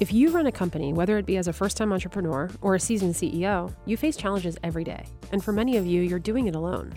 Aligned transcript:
If 0.00 0.12
you 0.12 0.30
run 0.30 0.46
a 0.46 0.52
company, 0.52 0.92
whether 0.92 1.18
it 1.18 1.26
be 1.26 1.38
as 1.38 1.48
a 1.48 1.52
first 1.52 1.76
time 1.76 1.92
entrepreneur 1.92 2.48
or 2.60 2.76
a 2.76 2.80
seasoned 2.80 3.14
CEO, 3.14 3.74
you 3.84 3.96
face 3.96 4.16
challenges 4.16 4.56
every 4.62 4.84
day. 4.84 5.04
And 5.32 5.42
for 5.42 5.50
many 5.50 5.76
of 5.76 5.86
you, 5.86 6.02
you're 6.02 6.20
doing 6.20 6.46
it 6.46 6.54
alone. 6.54 6.94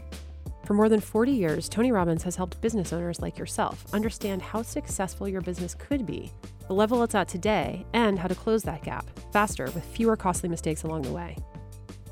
For 0.65 0.75
more 0.75 0.87
than 0.87 0.99
40 0.99 1.31
years, 1.31 1.67
Tony 1.67 1.91
Robbins 1.91 2.21
has 2.21 2.35
helped 2.35 2.61
business 2.61 2.93
owners 2.93 3.19
like 3.19 3.39
yourself 3.39 3.91
understand 3.91 4.43
how 4.43 4.61
successful 4.61 5.27
your 5.27 5.41
business 5.41 5.73
could 5.73 6.05
be, 6.05 6.31
the 6.67 6.75
level 6.75 7.01
it's 7.01 7.15
at 7.15 7.27
today, 7.27 7.87
and 7.93 8.19
how 8.19 8.27
to 8.27 8.35
close 8.35 8.61
that 8.63 8.83
gap 8.83 9.07
faster 9.33 9.65
with 9.71 9.83
fewer 9.83 10.15
costly 10.15 10.47
mistakes 10.47 10.83
along 10.83 11.01
the 11.01 11.11
way. 11.11 11.35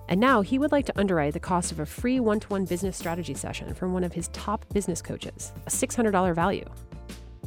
And 0.08 0.20
now 0.20 0.42
he 0.42 0.58
would 0.58 0.72
like 0.72 0.88
to 0.88 1.00
underwrite 1.00 1.34
the 1.34 1.40
cost 1.40 1.72
of 1.72 1.80
a 1.80 1.86
free 1.86 2.20
one 2.20 2.40
to 2.40 2.48
one 2.48 2.66
business 2.66 2.98
strategy 2.98 3.36
session 3.36 3.76
from 3.76 3.94
one 3.94 4.04
of 4.04 4.14
his 4.14 4.30
top 4.30 4.66
business 4.74 5.04
coaches, 5.04 5.54
a 5.68 5.70
$600 5.70 6.34
value. 6.34 6.66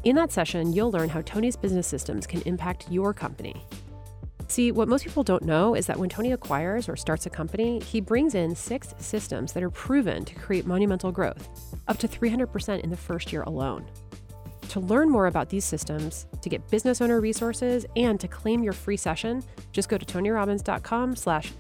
In 0.05 0.17
that 0.17 0.33
session, 0.33 0.73
you'll 0.73 0.91
learn 0.91 1.09
how 1.09 1.21
Tony's 1.21 1.55
business 1.55 1.87
systems 1.87 2.27
can 2.27 2.43
impact 2.43 2.91
your 2.91 3.15
company. 3.15 3.65
See, 4.49 4.73
what 4.73 4.89
most 4.89 5.05
people 5.05 5.23
don't 5.23 5.45
know 5.45 5.77
is 5.77 5.87
that 5.87 5.97
when 5.97 6.09
Tony 6.09 6.33
acquires 6.33 6.89
or 6.89 6.97
starts 6.97 7.25
a 7.27 7.31
company, 7.31 7.79
he 7.79 8.01
brings 8.01 8.35
in 8.35 8.57
six 8.57 8.95
systems 8.99 9.53
that 9.53 9.63
are 9.63 9.71
proven 9.71 10.25
to 10.25 10.35
create 10.35 10.67
monumental 10.67 11.13
growth, 11.13 11.49
up 11.87 11.99
to 11.99 12.09
300% 12.09 12.81
in 12.81 12.91
the 12.91 12.97
first 12.97 13.33
year 13.33 13.43
alone. 13.43 13.87
To 14.71 14.81
learn 14.81 15.09
more 15.09 15.27
about 15.27 15.49
these 15.49 15.65
systems, 15.65 16.27
to 16.41 16.49
get 16.49 16.69
business 16.69 17.01
owner 17.01 17.21
resources, 17.21 17.87
and 17.95 18.19
to 18.19 18.27
claim 18.27 18.65
your 18.65 18.73
free 18.73 18.97
session, 18.97 19.45
just 19.71 19.89
go 19.89 19.97
to 19.99 20.05
tonyrobbins.com 20.05 21.15
slash 21.15 21.53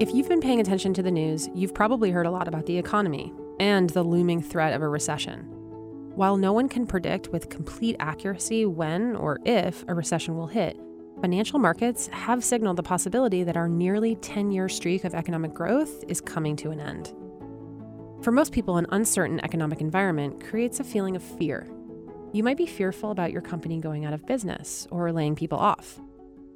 If 0.00 0.14
you've 0.14 0.30
been 0.30 0.40
paying 0.40 0.60
attention 0.60 0.94
to 0.94 1.02
the 1.02 1.10
news, 1.10 1.50
you've 1.54 1.74
probably 1.74 2.10
heard 2.10 2.24
a 2.24 2.30
lot 2.30 2.48
about 2.48 2.64
the 2.64 2.78
economy 2.78 3.34
and 3.60 3.90
the 3.90 4.02
looming 4.02 4.40
threat 4.40 4.72
of 4.72 4.80
a 4.80 4.88
recession. 4.88 5.40
While 6.14 6.38
no 6.38 6.54
one 6.54 6.70
can 6.70 6.86
predict 6.86 7.28
with 7.28 7.50
complete 7.50 7.96
accuracy 8.00 8.64
when 8.64 9.14
or 9.14 9.40
if 9.44 9.84
a 9.88 9.94
recession 9.94 10.38
will 10.38 10.46
hit, 10.46 10.80
financial 11.20 11.58
markets 11.58 12.06
have 12.06 12.42
signaled 12.42 12.78
the 12.78 12.82
possibility 12.82 13.44
that 13.44 13.58
our 13.58 13.68
nearly 13.68 14.16
10 14.16 14.50
year 14.52 14.70
streak 14.70 15.04
of 15.04 15.14
economic 15.14 15.52
growth 15.52 16.02
is 16.08 16.22
coming 16.22 16.56
to 16.56 16.70
an 16.70 16.80
end. 16.80 17.12
For 18.22 18.32
most 18.32 18.52
people, 18.52 18.78
an 18.78 18.86
uncertain 18.92 19.38
economic 19.44 19.82
environment 19.82 20.42
creates 20.42 20.80
a 20.80 20.84
feeling 20.84 21.14
of 21.14 21.22
fear. 21.22 21.68
You 22.32 22.42
might 22.42 22.56
be 22.56 22.64
fearful 22.64 23.10
about 23.10 23.32
your 23.32 23.42
company 23.42 23.78
going 23.78 24.06
out 24.06 24.14
of 24.14 24.24
business 24.24 24.88
or 24.90 25.12
laying 25.12 25.36
people 25.36 25.58
off. 25.58 26.00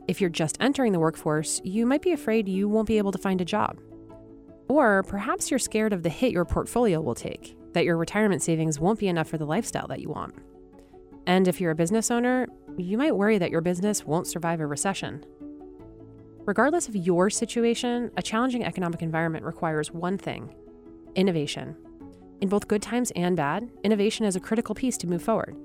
If 0.07 0.21
you're 0.21 0.31
just 0.31 0.59
entering 0.61 0.93
the 0.93 0.99
workforce, 0.99 1.61
you 1.65 1.87
might 1.87 2.03
be 2.03 2.13
afraid 2.13 2.49
you 2.49 2.69
won't 2.69 2.89
be 2.89 2.99
able 2.99 3.13
to 3.13 3.19
find 3.19 3.41
a 3.41 3.45
job. 3.45 3.81
Or 4.69 5.03
perhaps 5.03 5.51
you're 5.51 5.59
scared 5.59 5.93
of 5.93 6.03
the 6.03 6.11
hit 6.11 6.33
your 6.33 6.45
portfolio 6.45 7.01
will 7.01 7.15
take, 7.15 7.57
that 7.73 7.85
your 7.85 7.97
retirement 7.97 8.43
savings 8.43 8.79
won't 8.79 8.99
be 8.99 9.09
enough 9.09 9.29
for 9.29 9.39
the 9.39 9.47
lifestyle 9.47 9.87
that 9.89 10.01
you 10.01 10.11
want. 10.11 10.35
And 11.27 11.49
if 11.49 11.59
you're 11.61 11.71
a 11.71 11.77
business 11.77 12.11
owner, 12.11 12.47
you 12.77 12.99
might 12.99 13.17
worry 13.17 13.39
that 13.39 13.51
your 13.51 13.63
business 13.63 14.05
won't 14.05 14.27
survive 14.27 14.61
a 14.61 14.67
recession. 14.67 15.25
Regardless 16.45 16.89
of 16.89 16.97
your 16.97 17.31
situation, 17.31 18.11
a 18.19 18.23
challenging 18.23 18.65
economic 18.65 19.01
environment 19.01 19.45
requires 19.45 19.91
one 19.91 20.19
thing 20.19 20.55
innovation. 21.15 21.77
In 22.41 22.49
both 22.49 22.69
good 22.69 22.83
times 22.83 23.11
and 23.17 23.37
bad, 23.37 23.71
innovation 23.85 24.27
is 24.27 24.37
a 24.37 24.41
critical 24.41 24.75
piece 24.75 24.99
to 24.99 25.07
move 25.07 25.23
forward. 25.23 25.57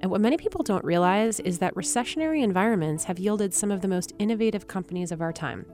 And 0.00 0.10
what 0.10 0.20
many 0.20 0.36
people 0.36 0.62
don't 0.62 0.84
realize 0.84 1.40
is 1.40 1.58
that 1.58 1.74
recessionary 1.74 2.42
environments 2.42 3.04
have 3.04 3.18
yielded 3.18 3.52
some 3.52 3.70
of 3.70 3.80
the 3.80 3.88
most 3.88 4.12
innovative 4.18 4.68
companies 4.68 5.10
of 5.10 5.20
our 5.20 5.32
time 5.32 5.66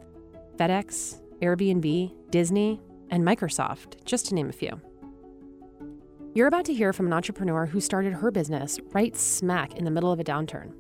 FedEx, 0.57 1.21
Airbnb, 1.43 2.13
Disney, 2.31 2.81
and 3.11 3.25
Microsoft, 3.25 4.03
just 4.05 4.27
to 4.27 4.35
name 4.35 4.49
a 4.49 4.53
few. 4.53 4.81
You're 6.35 6.49
about 6.49 6.65
to 6.67 6.75
hear 6.75 6.93
from 6.93 7.07
an 7.07 7.13
entrepreneur 7.13 7.67
who 7.67 7.81
started 7.81 8.15
her 8.15 8.31
business 8.31 8.79
right 8.93 9.17
smack 9.17 9.77
in 9.77 9.85
the 9.85 9.91
middle 9.91 10.11
of 10.11 10.19
a 10.19 10.25
downturn. 10.25 10.73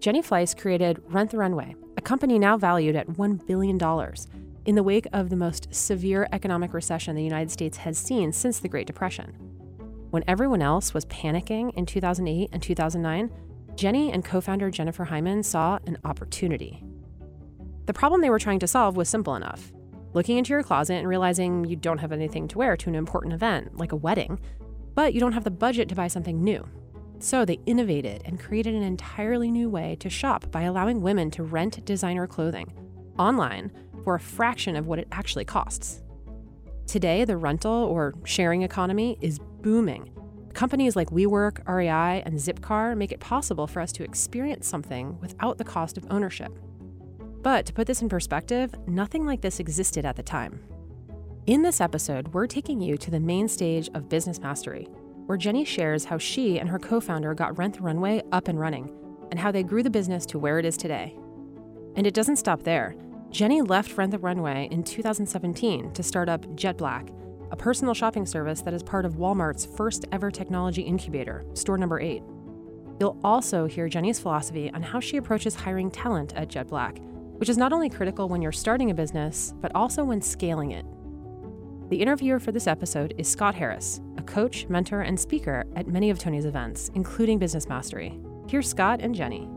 Jenny 0.00 0.22
Fleiss 0.22 0.56
created 0.56 1.00
Rent 1.06 1.30
the 1.30 1.38
Runway, 1.38 1.74
a 1.96 2.02
company 2.02 2.38
now 2.38 2.58
valued 2.58 2.96
at 2.96 3.08
$1 3.08 3.46
billion, 3.46 3.78
in 4.66 4.74
the 4.74 4.82
wake 4.82 5.06
of 5.12 5.30
the 5.30 5.36
most 5.36 5.72
severe 5.74 6.28
economic 6.32 6.74
recession 6.74 7.16
the 7.16 7.22
United 7.22 7.50
States 7.50 7.78
has 7.78 7.96
seen 7.96 8.32
since 8.32 8.58
the 8.58 8.68
Great 8.68 8.86
Depression. 8.86 9.55
When 10.16 10.24
everyone 10.26 10.62
else 10.62 10.94
was 10.94 11.04
panicking 11.04 11.74
in 11.74 11.84
2008 11.84 12.48
and 12.50 12.62
2009, 12.62 13.30
Jenny 13.74 14.10
and 14.10 14.24
co 14.24 14.40
founder 14.40 14.70
Jennifer 14.70 15.04
Hyman 15.04 15.42
saw 15.42 15.78
an 15.86 15.98
opportunity. 16.06 16.82
The 17.84 17.92
problem 17.92 18.22
they 18.22 18.30
were 18.30 18.38
trying 18.38 18.60
to 18.60 18.66
solve 18.66 18.96
was 18.96 19.10
simple 19.10 19.34
enough 19.34 19.74
looking 20.14 20.38
into 20.38 20.54
your 20.54 20.62
closet 20.62 20.94
and 20.94 21.06
realizing 21.06 21.66
you 21.66 21.76
don't 21.76 21.98
have 21.98 22.12
anything 22.12 22.48
to 22.48 22.56
wear 22.56 22.78
to 22.78 22.88
an 22.88 22.94
important 22.94 23.34
event, 23.34 23.76
like 23.76 23.92
a 23.92 23.96
wedding, 23.96 24.40
but 24.94 25.12
you 25.12 25.20
don't 25.20 25.32
have 25.32 25.44
the 25.44 25.50
budget 25.50 25.86
to 25.90 25.94
buy 25.94 26.08
something 26.08 26.42
new. 26.42 26.66
So 27.18 27.44
they 27.44 27.58
innovated 27.66 28.22
and 28.24 28.40
created 28.40 28.74
an 28.74 28.84
entirely 28.84 29.50
new 29.50 29.68
way 29.68 29.96
to 30.00 30.08
shop 30.08 30.50
by 30.50 30.62
allowing 30.62 31.02
women 31.02 31.30
to 31.32 31.42
rent 31.42 31.84
designer 31.84 32.26
clothing 32.26 32.72
online 33.18 33.70
for 34.02 34.14
a 34.14 34.20
fraction 34.20 34.76
of 34.76 34.86
what 34.86 34.98
it 34.98 35.08
actually 35.12 35.44
costs. 35.44 36.02
Today, 36.86 37.24
the 37.24 37.36
rental 37.36 37.72
or 37.72 38.14
sharing 38.24 38.62
economy 38.62 39.18
is 39.20 39.40
booming. 39.66 40.08
Companies 40.54 40.94
like 40.94 41.10
WeWork, 41.10 41.58
REI, 41.66 42.22
and 42.24 42.38
Zipcar 42.38 42.96
make 42.96 43.10
it 43.10 43.18
possible 43.18 43.66
for 43.66 43.80
us 43.80 43.90
to 43.90 44.04
experience 44.04 44.68
something 44.68 45.18
without 45.18 45.58
the 45.58 45.64
cost 45.64 45.98
of 45.98 46.06
ownership. 46.08 46.56
But 47.42 47.66
to 47.66 47.72
put 47.72 47.88
this 47.88 48.00
in 48.00 48.08
perspective, 48.08 48.72
nothing 48.86 49.26
like 49.26 49.40
this 49.40 49.58
existed 49.58 50.04
at 50.04 50.14
the 50.14 50.22
time. 50.22 50.60
In 51.48 51.62
this 51.62 51.80
episode, 51.80 52.28
we're 52.28 52.46
taking 52.46 52.80
you 52.80 52.96
to 52.96 53.10
the 53.10 53.18
main 53.18 53.48
stage 53.48 53.90
of 53.92 54.08
Business 54.08 54.38
Mastery, 54.38 54.84
where 55.26 55.36
Jenny 55.36 55.64
shares 55.64 56.04
how 56.04 56.16
she 56.16 56.60
and 56.60 56.68
her 56.68 56.78
co 56.78 57.00
founder 57.00 57.34
got 57.34 57.58
Rent 57.58 57.74
the 57.74 57.82
Runway 57.82 58.22
up 58.30 58.46
and 58.46 58.60
running, 58.60 58.88
and 59.32 59.40
how 59.40 59.50
they 59.50 59.64
grew 59.64 59.82
the 59.82 59.90
business 59.90 60.24
to 60.26 60.38
where 60.38 60.60
it 60.60 60.64
is 60.64 60.76
today. 60.76 61.12
And 61.96 62.06
it 62.06 62.14
doesn't 62.14 62.36
stop 62.36 62.62
there. 62.62 62.94
Jenny 63.30 63.62
left 63.62 63.96
Rent 63.98 64.12
the 64.12 64.18
Runway 64.20 64.68
in 64.70 64.84
2017 64.84 65.92
to 65.92 66.02
start 66.04 66.28
up 66.28 66.54
Jet 66.54 66.78
Black, 66.78 67.10
a 67.50 67.56
personal 67.56 67.94
shopping 67.94 68.26
service 68.26 68.60
that 68.62 68.74
is 68.74 68.82
part 68.82 69.04
of 69.04 69.14
Walmart's 69.14 69.66
first 69.66 70.04
ever 70.12 70.30
technology 70.30 70.82
incubator, 70.82 71.44
store 71.54 71.78
number 71.78 72.00
eight. 72.00 72.22
You'll 72.98 73.18
also 73.22 73.66
hear 73.66 73.88
Jenny's 73.88 74.18
philosophy 74.18 74.70
on 74.72 74.82
how 74.82 75.00
she 75.00 75.16
approaches 75.16 75.54
hiring 75.54 75.90
talent 75.90 76.34
at 76.34 76.48
Jet 76.48 76.68
Black, 76.68 76.98
which 77.36 77.48
is 77.48 77.58
not 77.58 77.72
only 77.72 77.90
critical 77.90 78.28
when 78.28 78.42
you're 78.42 78.52
starting 78.52 78.90
a 78.90 78.94
business, 78.94 79.54
but 79.60 79.74
also 79.74 80.02
when 80.02 80.20
scaling 80.20 80.72
it. 80.72 80.86
The 81.90 82.00
interviewer 82.02 82.40
for 82.40 82.52
this 82.52 82.66
episode 82.66 83.14
is 83.18 83.28
Scott 83.28 83.54
Harris, 83.54 84.00
a 84.16 84.22
coach, 84.22 84.66
mentor, 84.68 85.02
and 85.02 85.18
speaker 85.20 85.64
at 85.76 85.86
many 85.86 86.10
of 86.10 86.18
Tony's 86.18 86.46
events, 86.46 86.90
including 86.94 87.38
Business 87.38 87.68
Mastery. 87.68 88.18
Here's 88.48 88.68
Scott 88.68 89.00
and 89.02 89.14
Jenny. 89.14 89.48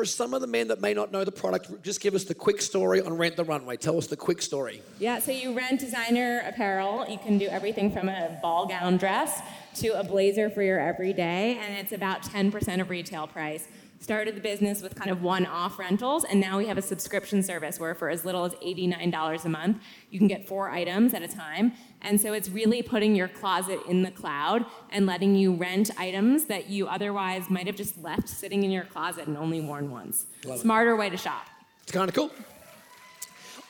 For 0.00 0.06
some 0.06 0.32
of 0.32 0.40
the 0.40 0.46
men 0.46 0.68
that 0.68 0.80
may 0.80 0.94
not 0.94 1.12
know 1.12 1.24
the 1.24 1.30
product, 1.30 1.82
just 1.82 2.00
give 2.00 2.14
us 2.14 2.24
the 2.24 2.34
quick 2.34 2.62
story 2.62 3.02
on 3.02 3.18
Rent 3.18 3.36
the 3.36 3.44
Runway. 3.44 3.76
Tell 3.76 3.98
us 3.98 4.06
the 4.06 4.16
quick 4.16 4.40
story. 4.40 4.80
Yeah, 4.98 5.18
so 5.18 5.30
you 5.30 5.54
rent 5.54 5.78
designer 5.78 6.42
apparel. 6.46 7.04
You 7.06 7.18
can 7.18 7.36
do 7.36 7.46
everything 7.48 7.92
from 7.92 8.08
a 8.08 8.38
ball 8.40 8.66
gown 8.66 8.96
dress 8.96 9.42
to 9.74 9.88
a 9.88 10.02
blazer 10.02 10.48
for 10.48 10.62
your 10.62 10.80
everyday, 10.80 11.58
and 11.58 11.74
it's 11.76 11.92
about 11.92 12.22
10% 12.22 12.80
of 12.80 12.88
retail 12.88 13.26
price 13.26 13.68
started 14.00 14.34
the 14.34 14.40
business 14.40 14.82
with 14.82 14.94
kind 14.94 15.10
of 15.10 15.22
one-off 15.22 15.78
rentals 15.78 16.24
and 16.24 16.40
now 16.40 16.56
we 16.58 16.66
have 16.66 16.78
a 16.78 16.82
subscription 16.82 17.42
service 17.42 17.78
where 17.78 17.94
for 17.94 18.08
as 18.08 18.24
little 18.24 18.44
as 18.44 18.54
$89 18.54 19.44
a 19.44 19.48
month 19.48 19.82
you 20.10 20.18
can 20.18 20.26
get 20.26 20.48
four 20.48 20.70
items 20.70 21.14
at 21.14 21.22
a 21.22 21.28
time. 21.28 21.72
And 22.02 22.18
so 22.18 22.32
it's 22.32 22.48
really 22.48 22.82
putting 22.82 23.14
your 23.14 23.28
closet 23.28 23.80
in 23.86 24.02
the 24.02 24.10
cloud 24.10 24.64
and 24.90 25.04
letting 25.04 25.36
you 25.36 25.52
rent 25.52 25.90
items 25.98 26.46
that 26.46 26.70
you 26.70 26.88
otherwise 26.88 27.50
might 27.50 27.66
have 27.66 27.76
just 27.76 28.02
left 28.02 28.28
sitting 28.28 28.62
in 28.64 28.70
your 28.70 28.84
closet 28.84 29.26
and 29.26 29.36
only 29.36 29.60
worn 29.60 29.90
once. 29.90 30.24
Love 30.44 30.58
smarter 30.60 30.92
it. 30.92 30.96
way 30.96 31.10
to 31.10 31.18
shop. 31.18 31.46
It's 31.82 31.92
kind 31.92 32.08
of 32.08 32.14
cool. 32.14 32.30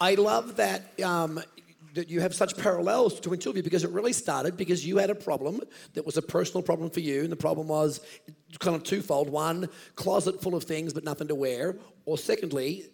I 0.01 0.15
love 0.15 0.57
that 0.57 1.01
um, 1.03 1.43
that 1.95 2.09
you 2.09 2.21
have 2.21 2.35
such 2.35 2.57
parallels 2.57 3.15
between 3.15 3.41
two 3.41 3.51
of 3.51 3.57
you 3.57 3.63
because 3.63 3.85
it 3.85 3.91
really 3.91 4.13
started 4.13 4.57
because 4.57 4.87
you 4.87 4.99
had 4.99 5.11
a 5.11 5.15
problem 5.15 5.61
that 5.95 6.05
was 6.05 6.17
a 6.17 6.23
personal 6.23 6.63
problem 6.63 6.91
for 6.91 7.01
you, 7.01 7.23
and 7.23 7.33
the 7.33 7.37
problem 7.37 7.69
was 7.69 8.01
kind 8.59 8.77
of 8.77 8.83
twofold: 8.83 9.31
one, 9.31 9.69
closet 9.97 10.41
full 10.43 10.55
of 10.55 10.65
things 10.65 10.93
but 10.93 11.05
nothing 11.05 11.29
to 11.29 11.35
wear, 11.35 11.77
or 12.05 12.19
secondly, 12.19 12.85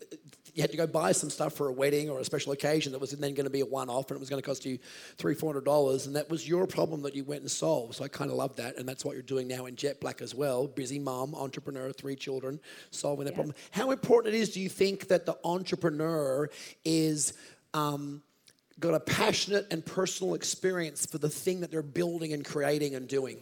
you 0.57 0.63
had 0.63 0.71
to 0.71 0.77
go 0.77 0.87
buy 0.87 1.13
some 1.13 1.29
stuff 1.29 1.53
for 1.53 1.69
a 1.69 1.73
wedding 1.73 2.09
or 2.09 2.19
a 2.19 2.25
special 2.25 2.53
occasion 2.53 2.91
that 2.93 2.99
was 2.99 3.11
then 3.11 3.35
going 3.35 3.45
to 3.45 3.51
be 3.51 3.61
a 3.61 3.67
one-off 3.67 4.11
and 4.11 4.17
it 4.17 4.21
was 4.21 4.31
going 4.31 4.41
to 4.41 4.47
cost 4.47 4.65
you 4.65 4.79
three, 5.19 5.35
four 5.35 5.53
hundred 5.53 5.67
dollars, 5.67 6.07
and 6.07 6.17
that 6.17 6.31
was 6.31 6.49
your 6.49 6.67
problem 6.67 7.03
that 7.03 7.15
you 7.15 7.25
went 7.25 7.43
and 7.43 7.51
solved. 7.51 7.95
So 7.95 8.05
I 8.05 8.09
kind 8.09 8.31
of 8.31 8.39
love 8.39 8.57
that, 8.57 8.79
and 8.79 8.89
that's 8.89 9.05
what 9.05 9.13
you're 9.13 9.23
doing 9.23 9.47
now 9.49 9.67
in 9.67 9.77
Jet 9.77 10.01
Black 10.01 10.23
as 10.23 10.35
well. 10.35 10.67
Busy 10.67 10.99
mom, 10.99 11.35
entrepreneur, 11.35 11.93
three 11.93 12.17
children, 12.17 12.59
solving 12.91 13.27
that 13.27 13.33
yeah. 13.33 13.37
problem. 13.37 13.57
How 13.71 13.91
important 13.91 14.35
it 14.35 14.39
is, 14.39 14.51
do 14.51 14.61
you 14.61 14.71
think, 14.71 15.09
that 15.09 15.27
the 15.27 15.37
entrepreneur 15.45 16.49
is 16.87 17.35
um, 17.75 18.23
got 18.79 18.95
a 18.95 19.01
passionate 19.01 19.67
and 19.71 19.85
personal 19.85 20.35
experience 20.35 21.07
for 21.07 21.19
the 21.19 21.29
thing 21.29 21.61
that 21.61 21.71
they're 21.71 21.83
building 21.83 22.33
and 22.33 22.45
creating 22.45 22.95
and 22.95 23.09
doing? 23.09 23.39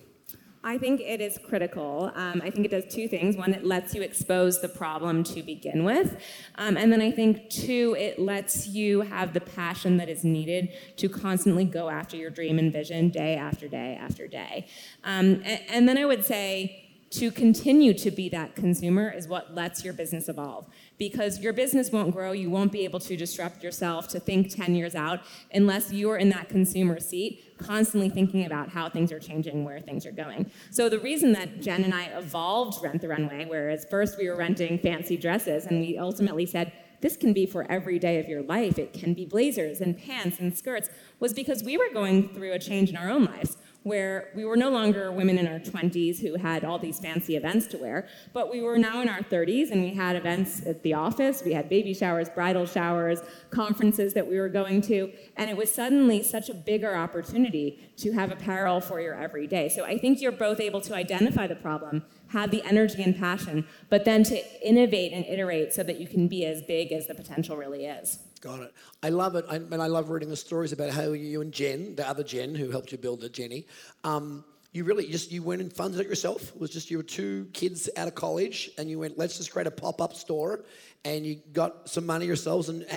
I 0.67 0.79
think 0.79 1.03
it 1.03 1.21
is 1.21 1.39
critical. 1.47 2.11
Um, 2.15 2.41
I 2.43 2.49
think 2.49 2.65
it 2.65 2.71
does 2.71 2.87
two 2.93 3.07
things. 3.07 3.37
One, 3.37 3.53
it 3.53 3.67
lets 3.67 3.95
you 3.95 4.01
expose 4.01 4.63
the 4.63 4.69
problem 4.69 5.23
to 5.25 5.43
begin 5.43 5.85
with. 5.85 6.17
Um, 6.55 6.79
and 6.79 6.91
then 6.91 7.03
I 7.03 7.11
think, 7.11 7.51
two, 7.51 7.95
it 7.99 8.19
lets 8.19 8.67
you 8.69 9.03
have 9.03 9.35
the 9.35 9.43
passion 9.43 9.99
that 9.99 10.09
is 10.09 10.25
needed 10.25 10.73
to 10.97 11.11
constantly 11.11 11.67
go 11.67 11.91
after 11.91 12.17
your 12.17 12.31
dream 12.31 12.59
and 12.59 12.73
vision 12.73 13.11
day 13.11 13.37
after 13.37 13.69
day 13.69 13.99
after 14.01 14.27
day. 14.27 14.67
Um, 15.05 15.43
and, 15.45 15.61
and 15.69 15.89
then 15.89 15.99
I 15.99 16.07
would 16.07 16.25
say, 16.25 16.84
to 17.15 17.31
continue 17.31 17.95
to 17.95 18.11
be 18.11 18.29
that 18.29 18.57
consumer 18.57 19.09
is 19.09 19.29
what 19.29 19.55
lets 19.55 19.85
your 19.85 19.93
business 19.93 20.29
evolve. 20.29 20.67
Because 20.99 21.39
your 21.41 21.53
business 21.53 21.91
won't 21.93 22.13
grow 22.13 22.33
you 22.33 22.51
won't 22.51 22.73
be 22.73 22.85
able 22.85 23.01
to 23.01 23.17
disrupt 23.17 23.63
yourself 23.63 24.09
to 24.09 24.21
think 24.21 24.55
10 24.55 24.75
years 24.75 24.95
out 24.95 25.21
unless 25.53 25.93
you're 25.93 26.17
in 26.17 26.29
that 26.31 26.49
consumer 26.49 26.99
seat 26.99 27.57
constantly 27.59 28.09
thinking 28.09 28.45
about 28.47 28.69
how 28.69 28.89
things 28.89 29.13
are 29.13 29.21
changing 29.21 29.65
where 29.65 29.81
things 29.81 30.05
are 30.07 30.13
going. 30.13 30.51
So 30.71 30.89
the 30.89 30.99
reason 30.99 31.33
that 31.33 31.61
jen 31.61 31.85
and 31.85 31.95
i 31.95 32.05
evolved 32.05 32.83
rent 32.83 33.01
the 33.01 33.09
runway 33.09 33.45
whereas 33.45 33.87
first 33.89 34.19
we 34.19 34.29
were 34.29 34.37
renting 34.37 34.79
fancy 34.79 35.17
dresses 35.17 35.67
and 35.67 35.81
we 35.81 35.97
ultimately 35.97 36.47
said 36.47 36.73
this 37.01 37.17
can 37.19 37.33
be 37.33 37.45
for 37.45 37.71
every 37.71 37.99
day 37.99 38.19
of 38.19 38.29
your 38.29 38.43
life. 38.43 38.79
It 38.79 38.95
can 38.95 39.13
be 39.13 39.27
blazers 39.27 39.83
and 39.83 39.99
pants 39.99 40.41
and 40.41 40.57
skirts, 40.57 40.89
was 41.21 41.35
because 41.35 41.63
we 41.63 41.77
were 41.77 41.91
going 41.93 42.31
through 42.31 42.53
a 42.53 42.59
change 42.59 42.89
in 42.89 42.97
our 42.97 43.11
own 43.11 43.27
lives 43.27 43.59
where 43.85 44.31
we 44.35 44.45
were 44.45 44.57
no 44.57 44.71
longer 44.71 45.13
women 45.13 45.39
in 45.39 45.47
our 45.47 45.61
20s 45.61 46.19
who 46.19 46.37
had 46.37 46.65
all 46.65 46.79
these 46.79 46.99
fancy 46.99 47.37
events 47.37 47.67
to 47.69 47.79
wear, 47.79 48.09
but 48.33 48.51
we 48.51 48.63
were 48.63 48.79
now 48.79 49.01
in 49.03 49.09
our 49.09 49.21
30s 49.21 49.71
and 49.71 49.83
we 49.83 49.93
had 49.95 50.17
events 50.17 50.67
at 50.67 50.83
the 50.83 50.95
office, 50.95 51.43
we 51.45 51.53
had 51.53 51.69
baby 51.69 51.93
showers, 51.93 52.29
bridal 52.31 52.65
showers, 52.65 53.21
conferences 53.51 54.15
that 54.15 54.27
we 54.27 54.41
were 54.41 54.49
going 54.49 54.81
to, 54.81 55.13
and 55.37 55.51
it 55.51 55.57
was 55.57 55.73
suddenly 55.73 56.23
such 56.23 56.49
a 56.49 56.55
bigger 56.55 56.97
opportunity 56.97 57.79
to 57.99 58.13
have 58.13 58.33
apparel 58.33 58.81
for 58.81 59.01
your 59.01 59.15
everyday. 59.15 59.69
So 59.69 59.85
I 59.85 59.99
think 59.99 60.21
you're 60.21 60.33
both 60.33 60.61
able 60.61 60.81
to 60.81 60.95
identify 60.95 61.47
the 61.47 61.55
problem, 61.55 62.05
have 62.29 62.51
the 62.51 62.63
energy 62.65 63.03
and 63.03 63.17
passion, 63.17 63.67
but 63.91 64.07
then 64.07 64.25
to 64.25 64.67
innovate 64.67 65.13
and 65.13 65.27
iterate 65.27 65.75
so 65.75 65.83
that 65.83 66.01
you 66.01 66.09
can 66.09 66.27
be 66.27 66.47
as 66.47 66.63
big 66.63 66.91
as 66.91 67.07
the 67.07 67.15
potential 67.15 67.57
really 67.57 67.85
is. 67.85 68.19
Got 68.45 68.61
it. 68.61 68.75
I 69.03 69.09
love 69.09 69.37
it, 69.37 69.47
I, 69.49 69.57
and 69.57 69.81
I 69.83 69.87
love 69.87 70.11
reading 70.11 70.29
the 70.29 70.37
stories 70.37 70.73
about 70.73 70.91
how 70.91 71.13
you 71.13 71.41
and 71.41 71.51
Jen, 71.51 71.95
the 71.95 72.07
other 72.07 72.23
Jen 72.23 72.55
who 72.55 72.71
helped 72.71 72.93
you 72.93 72.99
build 72.99 73.25
it, 73.25 73.33
Jenny, 73.33 73.67
um, 74.05 74.45
you 74.73 74.85
really 74.85 75.07
just 75.07 75.33
you 75.33 75.43
went 75.43 75.63
and 75.63 75.73
funded 75.73 75.99
it 76.01 76.07
yourself. 76.09 76.51
It 76.55 76.61
was 76.61 76.69
just 76.69 76.91
you 76.91 76.99
were 76.99 77.05
two 77.05 77.49
kids 77.55 77.89
out 77.97 78.07
of 78.07 78.15
college, 78.15 78.71
and 78.77 78.91
you 78.91 78.99
went, 78.99 79.17
let's 79.17 79.39
just 79.39 79.51
create 79.51 79.67
a 79.67 79.71
pop-up 79.71 80.13
store, 80.13 80.67
and 81.07 81.25
you 81.25 81.37
got 81.55 81.89
some 81.89 82.05
money 82.05 82.27
yourselves, 82.27 82.69
and 82.69 82.85
uh, 82.93 82.97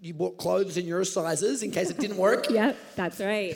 you 0.00 0.14
bought 0.14 0.38
clothes 0.38 0.78
in 0.78 0.86
your 0.86 1.04
sizes 1.04 1.62
in 1.62 1.72
case 1.72 1.90
it 1.90 1.98
didn't 1.98 2.16
work. 2.16 2.46
yep, 2.50 2.78
that's 2.94 3.20
right. 3.20 3.54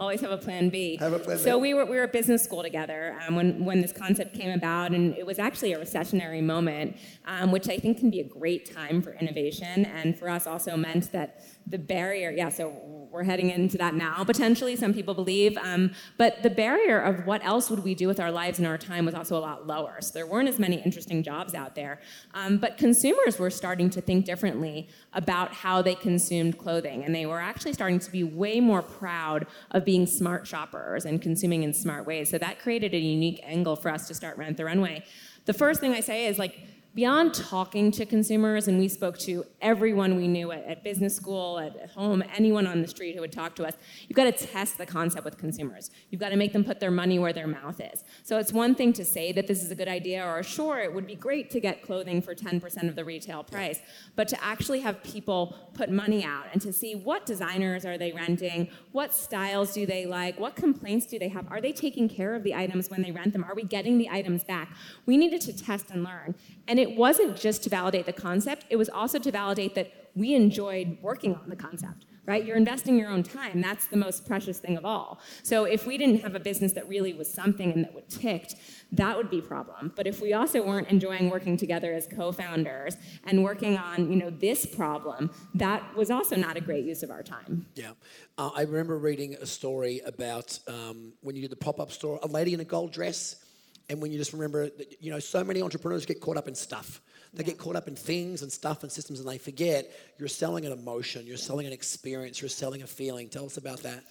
Always 0.00 0.22
have 0.22 0.30
a 0.30 0.38
plan 0.38 0.70
B. 0.70 0.96
Have 0.96 1.12
a 1.12 1.18
plan 1.18 1.36
B. 1.36 1.42
So 1.42 1.58
we 1.58 1.74
were 1.74 1.84
we 1.84 1.96
were 1.98 2.04
at 2.04 2.12
business 2.12 2.42
school 2.42 2.62
together 2.62 3.18
um, 3.28 3.36
when 3.36 3.62
when 3.66 3.82
this 3.82 3.92
concept 3.92 4.34
came 4.34 4.50
about, 4.50 4.92
and 4.92 5.14
it 5.18 5.26
was 5.26 5.38
actually 5.38 5.74
a 5.74 5.78
recessionary 5.78 6.42
moment, 6.42 6.96
um, 7.26 7.52
which 7.52 7.68
I 7.68 7.76
think 7.76 7.98
can 7.98 8.08
be 8.08 8.20
a 8.20 8.24
great 8.24 8.74
time 8.74 9.02
for 9.02 9.12
innovation, 9.12 9.84
and 9.84 10.18
for 10.18 10.30
us 10.30 10.46
also 10.46 10.74
meant 10.74 11.12
that 11.12 11.42
the 11.66 11.78
barrier. 11.78 12.30
Yeah, 12.30 12.48
so 12.48 12.68
we're 13.10 13.24
heading 13.24 13.50
into 13.50 13.76
that 13.78 13.94
now 13.94 14.22
potentially. 14.24 14.76
Some 14.76 14.94
people 14.94 15.14
believe, 15.14 15.56
um, 15.58 15.90
but 16.16 16.42
the 16.42 16.50
barrier 16.50 17.00
of 17.00 17.26
what 17.26 17.44
else 17.44 17.70
would 17.70 17.82
we 17.82 17.94
do 17.94 18.06
with 18.06 18.20
our 18.20 18.30
lives 18.30 18.58
and 18.58 18.66
our 18.66 18.78
time 18.78 19.04
was 19.04 19.14
also 19.14 19.36
a 19.36 19.40
lot 19.40 19.66
lower. 19.66 20.00
So 20.00 20.12
there 20.14 20.26
weren't 20.26 20.48
as 20.48 20.58
many 20.58 20.80
interesting 20.80 21.22
jobs 21.22 21.54
out 21.54 21.74
there, 21.74 22.00
um, 22.34 22.58
but 22.58 22.78
consumers 22.78 23.38
were 23.38 23.50
starting 23.50 23.90
to 23.90 24.00
think 24.00 24.24
differently 24.24 24.88
about 25.12 25.52
how 25.52 25.82
they 25.82 25.94
consumed 25.94 26.58
clothing, 26.58 27.04
and 27.04 27.14
they 27.14 27.26
were 27.26 27.40
actually 27.40 27.72
starting 27.72 27.98
to 27.98 28.10
be 28.10 28.22
way 28.22 28.60
more 28.60 28.82
proud 28.82 29.46
of 29.72 29.84
being 29.84 30.06
smart 30.06 30.46
shoppers 30.46 31.04
and 31.04 31.20
consuming 31.20 31.62
in 31.62 31.74
smart 31.74 32.06
ways. 32.06 32.30
So 32.30 32.38
that 32.38 32.60
created 32.60 32.94
a 32.94 32.98
unique 32.98 33.40
angle 33.44 33.76
for 33.76 33.90
us 33.90 34.06
to 34.08 34.14
start 34.14 34.38
Rent 34.38 34.56
the 34.56 34.64
Runway. 34.64 35.04
The 35.46 35.52
first 35.52 35.80
thing 35.80 35.92
I 35.92 36.00
say 36.00 36.26
is 36.26 36.38
like 36.38 36.60
beyond 36.94 37.32
talking 37.34 37.90
to 37.92 38.04
consumers, 38.04 38.66
and 38.66 38.78
we 38.78 38.88
spoke 38.88 39.16
to 39.16 39.44
everyone 39.60 40.16
we 40.16 40.26
knew 40.26 40.50
at, 40.50 40.64
at, 40.64 40.82
business 40.82 41.14
school, 41.14 41.58
at 41.58 41.90
home, 41.90 42.22
anyone 42.36 42.66
on 42.66 42.82
the 42.82 42.88
street 42.88 43.14
who 43.14 43.20
would 43.20 43.30
talk 43.30 43.54
to 43.54 43.64
us, 43.64 43.74
you've 44.08 44.16
got 44.16 44.24
to 44.24 44.46
test 44.46 44.76
the 44.76 44.86
concept 44.86 45.24
with 45.24 45.38
consumers. 45.38 45.90
You've 46.10 46.20
got 46.20 46.30
to 46.30 46.36
make 46.36 46.52
them 46.52 46.64
put 46.64 46.80
their 46.80 46.90
money 46.90 47.18
where 47.18 47.32
their 47.32 47.46
mouth 47.46 47.80
is. 47.80 48.02
So 48.24 48.38
it's 48.38 48.52
one 48.52 48.74
thing 48.74 48.92
to 48.94 49.04
say 49.04 49.30
that 49.32 49.46
this 49.46 49.62
is 49.62 49.70
a 49.70 49.74
good 49.74 49.86
idea, 49.86 50.26
or 50.26 50.42
sure, 50.42 50.80
it 50.80 50.92
would 50.92 51.06
be 51.06 51.14
great 51.14 51.48
to 51.50 51.60
get 51.60 51.82
clothing 51.82 52.20
for 52.20 52.34
10% 52.34 52.88
of 52.88 52.96
the 52.96 53.04
retail 53.04 53.44
price, 53.44 53.80
but 54.16 54.26
to 54.28 54.44
actually 54.44 54.80
have 54.80 55.02
people 55.04 55.56
put 55.74 55.90
money 55.90 56.24
out 56.24 56.46
and 56.52 56.60
to 56.62 56.72
see 56.72 56.94
what 56.94 57.24
designers 57.24 57.84
are 57.84 57.98
they 57.98 58.10
renting, 58.10 58.68
what 58.90 59.14
styles 59.14 59.72
do 59.72 59.86
they 59.86 60.06
like, 60.06 60.40
what 60.40 60.56
complaints 60.56 61.06
do 61.06 61.18
they 61.18 61.28
have, 61.28 61.46
are 61.52 61.60
they 61.60 61.72
taking 61.72 62.08
care 62.08 62.34
of 62.34 62.42
the 62.42 62.54
items 62.54 62.90
when 62.90 63.02
they 63.02 63.12
rent 63.12 63.32
them, 63.32 63.44
are 63.44 63.54
we 63.54 63.62
getting 63.62 63.96
the 63.98 64.08
items 64.08 64.42
back? 64.42 64.74
We 65.06 65.16
needed 65.16 65.40
to 65.42 65.56
test 65.56 65.90
and 65.90 66.02
learn. 66.02 66.34
And 66.66 66.79
it 66.80 66.96
wasn't 66.96 67.36
just 67.36 67.62
to 67.64 67.70
validate 67.70 68.06
the 68.06 68.12
concept, 68.12 68.64
it 68.70 68.76
was 68.76 68.88
also 68.88 69.18
to 69.18 69.30
validate 69.30 69.74
that 69.74 69.92
we 70.14 70.34
enjoyed 70.34 70.98
working 71.02 71.34
on 71.34 71.48
the 71.48 71.56
concept 71.56 72.06
right? 72.30 72.44
You're 72.44 72.56
investing 72.56 72.96
your 72.96 73.10
own 73.10 73.24
time. 73.24 73.60
That's 73.60 73.88
the 73.88 73.96
most 73.96 74.24
precious 74.24 74.60
thing 74.60 74.76
of 74.76 74.84
all. 74.84 75.20
So 75.42 75.64
if 75.64 75.84
we 75.84 75.98
didn't 75.98 76.22
have 76.22 76.36
a 76.36 76.38
business 76.38 76.72
that 76.74 76.88
really 76.88 77.12
was 77.12 77.28
something 77.28 77.72
and 77.72 77.84
that 77.84 77.92
would 77.92 78.08
ticked, 78.08 78.54
that 78.92 79.16
would 79.16 79.30
be 79.30 79.40
a 79.40 79.42
problem. 79.42 79.92
But 79.96 80.06
if 80.06 80.20
we 80.20 80.32
also 80.32 80.64
weren't 80.64 80.88
enjoying 80.88 81.28
working 81.28 81.56
together 81.56 81.92
as 81.92 82.06
co-founders 82.06 82.96
and 83.24 83.42
working 83.42 83.76
on, 83.76 84.12
you 84.12 84.16
know, 84.16 84.30
this 84.30 84.64
problem, 84.64 85.32
that 85.54 85.96
was 85.96 86.08
also 86.08 86.36
not 86.36 86.56
a 86.56 86.60
great 86.60 86.84
use 86.84 87.02
of 87.02 87.10
our 87.10 87.24
time. 87.24 87.66
Yeah. 87.74 87.92
Uh, 88.38 88.50
I 88.54 88.62
remember 88.62 88.96
reading 88.98 89.34
a 89.34 89.46
story 89.46 90.00
about 90.06 90.56
um, 90.68 91.14
when 91.22 91.34
you 91.34 91.42
did 91.42 91.50
the 91.50 91.56
pop-up 91.56 91.90
store, 91.90 92.20
a 92.22 92.28
lady 92.28 92.54
in 92.54 92.60
a 92.60 92.64
gold 92.64 92.92
dress, 92.92 93.44
and 93.90 94.00
when 94.00 94.10
you 94.10 94.16
just 94.16 94.32
remember 94.32 94.70
that, 94.70 95.02
you 95.02 95.10
know, 95.10 95.18
so 95.18 95.44
many 95.44 95.60
entrepreneurs 95.60 96.06
get 96.06 96.20
caught 96.20 96.38
up 96.38 96.48
in 96.48 96.54
stuff 96.54 97.02
they 97.32 97.44
get 97.44 97.58
caught 97.58 97.76
up 97.76 97.86
in 97.86 97.94
things 97.94 98.42
and 98.42 98.50
stuff 98.50 98.82
and 98.82 98.90
systems 98.90 99.20
and 99.20 99.28
they 99.28 99.38
forget 99.38 99.90
you're 100.18 100.28
selling 100.28 100.66
an 100.66 100.72
emotion, 100.72 101.26
you're 101.26 101.36
selling 101.36 101.66
an 101.66 101.72
experience, 101.72 102.40
you're 102.42 102.48
selling 102.48 102.82
a 102.82 102.86
feeling. 102.86 103.28
Tell 103.28 103.46
us 103.46 103.56
about 103.56 103.82
that. 103.82 104.02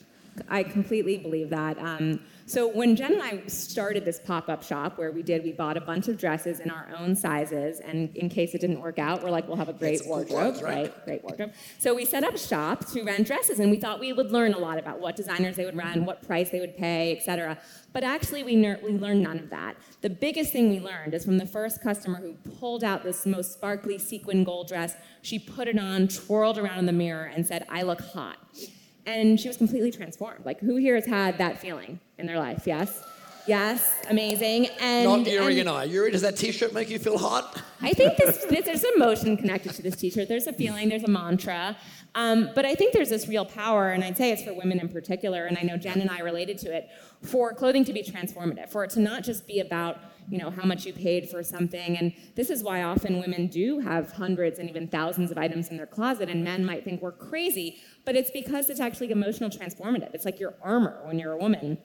I 0.49 0.63
completely 0.63 1.17
believe 1.17 1.49
that. 1.49 1.77
Um, 1.77 2.21
so 2.45 2.67
when 2.67 2.95
Jen 2.95 3.13
and 3.13 3.21
I 3.21 3.45
started 3.45 4.05
this 4.05 4.19
pop-up 4.19 4.63
shop 4.63 4.97
where 4.97 5.11
we 5.11 5.21
did, 5.21 5.43
we 5.43 5.51
bought 5.51 5.77
a 5.77 5.81
bunch 5.81 6.07
of 6.07 6.17
dresses 6.17 6.59
in 6.59 6.71
our 6.71 6.87
own 6.97 7.15
sizes, 7.15 7.79
and 7.79 8.15
in 8.17 8.27
case 8.27 8.55
it 8.55 8.61
didn't 8.61 8.81
work 8.81 8.97
out, 8.97 9.21
we're 9.21 9.29
like, 9.29 9.47
we'll 9.47 9.57
have 9.57 9.69
a 9.69 9.73
great 9.73 10.01
wardrobe, 10.05 10.55
right? 10.55 10.63
right? 10.63 11.05
Great 11.05 11.23
wardrobe. 11.23 11.53
So 11.77 11.93
we 11.93 12.05
set 12.05 12.23
up 12.23 12.37
shop 12.37 12.85
to 12.87 13.03
rent 13.03 13.27
dresses, 13.27 13.59
and 13.59 13.69
we 13.69 13.77
thought 13.77 13.99
we 13.99 14.13
would 14.13 14.31
learn 14.31 14.53
a 14.53 14.57
lot 14.57 14.79
about 14.79 14.99
what 14.99 15.15
designers 15.15 15.57
they 15.57 15.65
would 15.65 15.77
rent, 15.77 16.03
what 16.03 16.25
price 16.25 16.49
they 16.49 16.59
would 16.59 16.75
pay, 16.75 17.15
etc. 17.15 17.59
But 17.93 18.03
actually, 18.03 18.43
we, 18.43 18.55
ner- 18.55 18.79
we 18.83 18.93
learned 18.93 19.21
none 19.21 19.37
of 19.37 19.51
that. 19.51 19.75
The 20.01 20.09
biggest 20.09 20.51
thing 20.51 20.69
we 20.69 20.79
learned 20.79 21.13
is 21.13 21.25
from 21.25 21.37
the 21.37 21.45
first 21.45 21.83
customer 21.83 22.17
who 22.17 22.33
pulled 22.59 22.83
out 22.83 23.03
this 23.03 23.27
most 23.27 23.53
sparkly 23.53 23.99
sequin 23.99 24.43
gold 24.43 24.69
dress. 24.69 24.95
She 25.21 25.37
put 25.37 25.67
it 25.67 25.77
on, 25.77 26.07
twirled 26.07 26.57
around 26.57 26.79
in 26.79 26.85
the 26.87 26.93
mirror, 26.93 27.25
and 27.25 27.45
said, 27.45 27.67
"I 27.69 27.83
look 27.83 28.01
hot." 28.01 28.37
And 29.05 29.39
she 29.39 29.47
was 29.47 29.57
completely 29.57 29.91
transformed. 29.91 30.45
Like, 30.45 30.59
who 30.59 30.75
here 30.75 30.95
has 30.95 31.05
had 31.05 31.37
that 31.37 31.59
feeling 31.59 31.99
in 32.17 32.25
their 32.25 32.39
life? 32.39 32.63
Yes? 32.65 33.03
Yes, 33.47 33.91
amazing. 34.09 34.67
And 34.79 35.05
not 35.05 35.25
Yuri 35.25 35.59
and, 35.59 35.67
and 35.67 35.69
I. 35.69 35.83
Yuri, 35.85 36.11
does 36.11 36.21
that 36.21 36.37
T-shirt 36.37 36.71
make 36.71 36.89
you 36.89 36.99
feel 36.99 37.17
hot? 37.17 37.59
I 37.81 37.93
think 37.93 38.15
this, 38.17 38.45
there's 38.45 38.83
emotion 38.95 39.37
connected 39.37 39.73
to 39.73 39.81
this 39.81 39.95
T-shirt. 39.95 40.27
There's 40.27 40.45
a 40.45 40.53
feeling. 40.53 40.89
There's 40.89 41.03
a 41.03 41.09
mantra. 41.09 41.75
Um, 42.13 42.51
but 42.53 42.65
I 42.65 42.75
think 42.75 42.93
there's 42.93 43.09
this 43.09 43.27
real 43.27 43.45
power, 43.45 43.89
and 43.89 44.03
I'd 44.03 44.17
say 44.17 44.31
it's 44.31 44.43
for 44.43 44.53
women 44.53 44.79
in 44.79 44.87
particular. 44.87 45.45
And 45.45 45.57
I 45.57 45.63
know 45.63 45.77
Jen 45.77 45.99
and 45.99 46.11
I 46.11 46.19
related 46.19 46.59
to 46.59 46.75
it 46.75 46.89
for 47.23 47.53
clothing 47.53 47.83
to 47.85 47.93
be 47.93 48.03
transformative, 48.03 48.69
for 48.69 48.83
it 48.83 48.91
to 48.91 48.99
not 48.99 49.23
just 49.23 49.47
be 49.47 49.61
about 49.61 49.97
you 50.29 50.37
know 50.37 50.51
how 50.51 50.65
much 50.65 50.85
you 50.85 50.93
paid 50.93 51.29
for 51.29 51.43
something. 51.43 51.97
And 51.97 52.13
this 52.35 52.49
is 52.49 52.63
why 52.63 52.83
often 52.83 53.19
women 53.19 53.47
do 53.47 53.79
have 53.79 54.11
hundreds 54.11 54.59
and 54.59 54.69
even 54.69 54.87
thousands 54.87 55.31
of 55.31 55.37
items 55.37 55.69
in 55.69 55.77
their 55.77 55.87
closet, 55.87 56.29
and 56.29 56.43
men 56.43 56.65
might 56.65 56.83
think 56.83 57.01
we're 57.01 57.11
crazy 57.11 57.79
but 58.09 58.15
it's 58.15 58.31
because 58.31 58.71
it's 58.71 58.79
actually 58.79 59.11
emotional 59.11 59.51
transformative. 59.51 60.13
It's 60.15 60.25
like 60.25 60.39
your 60.39 60.55
armor 60.63 60.99
when 61.05 61.19
you're 61.19 61.33
a 61.33 61.37
woman. 61.37 61.77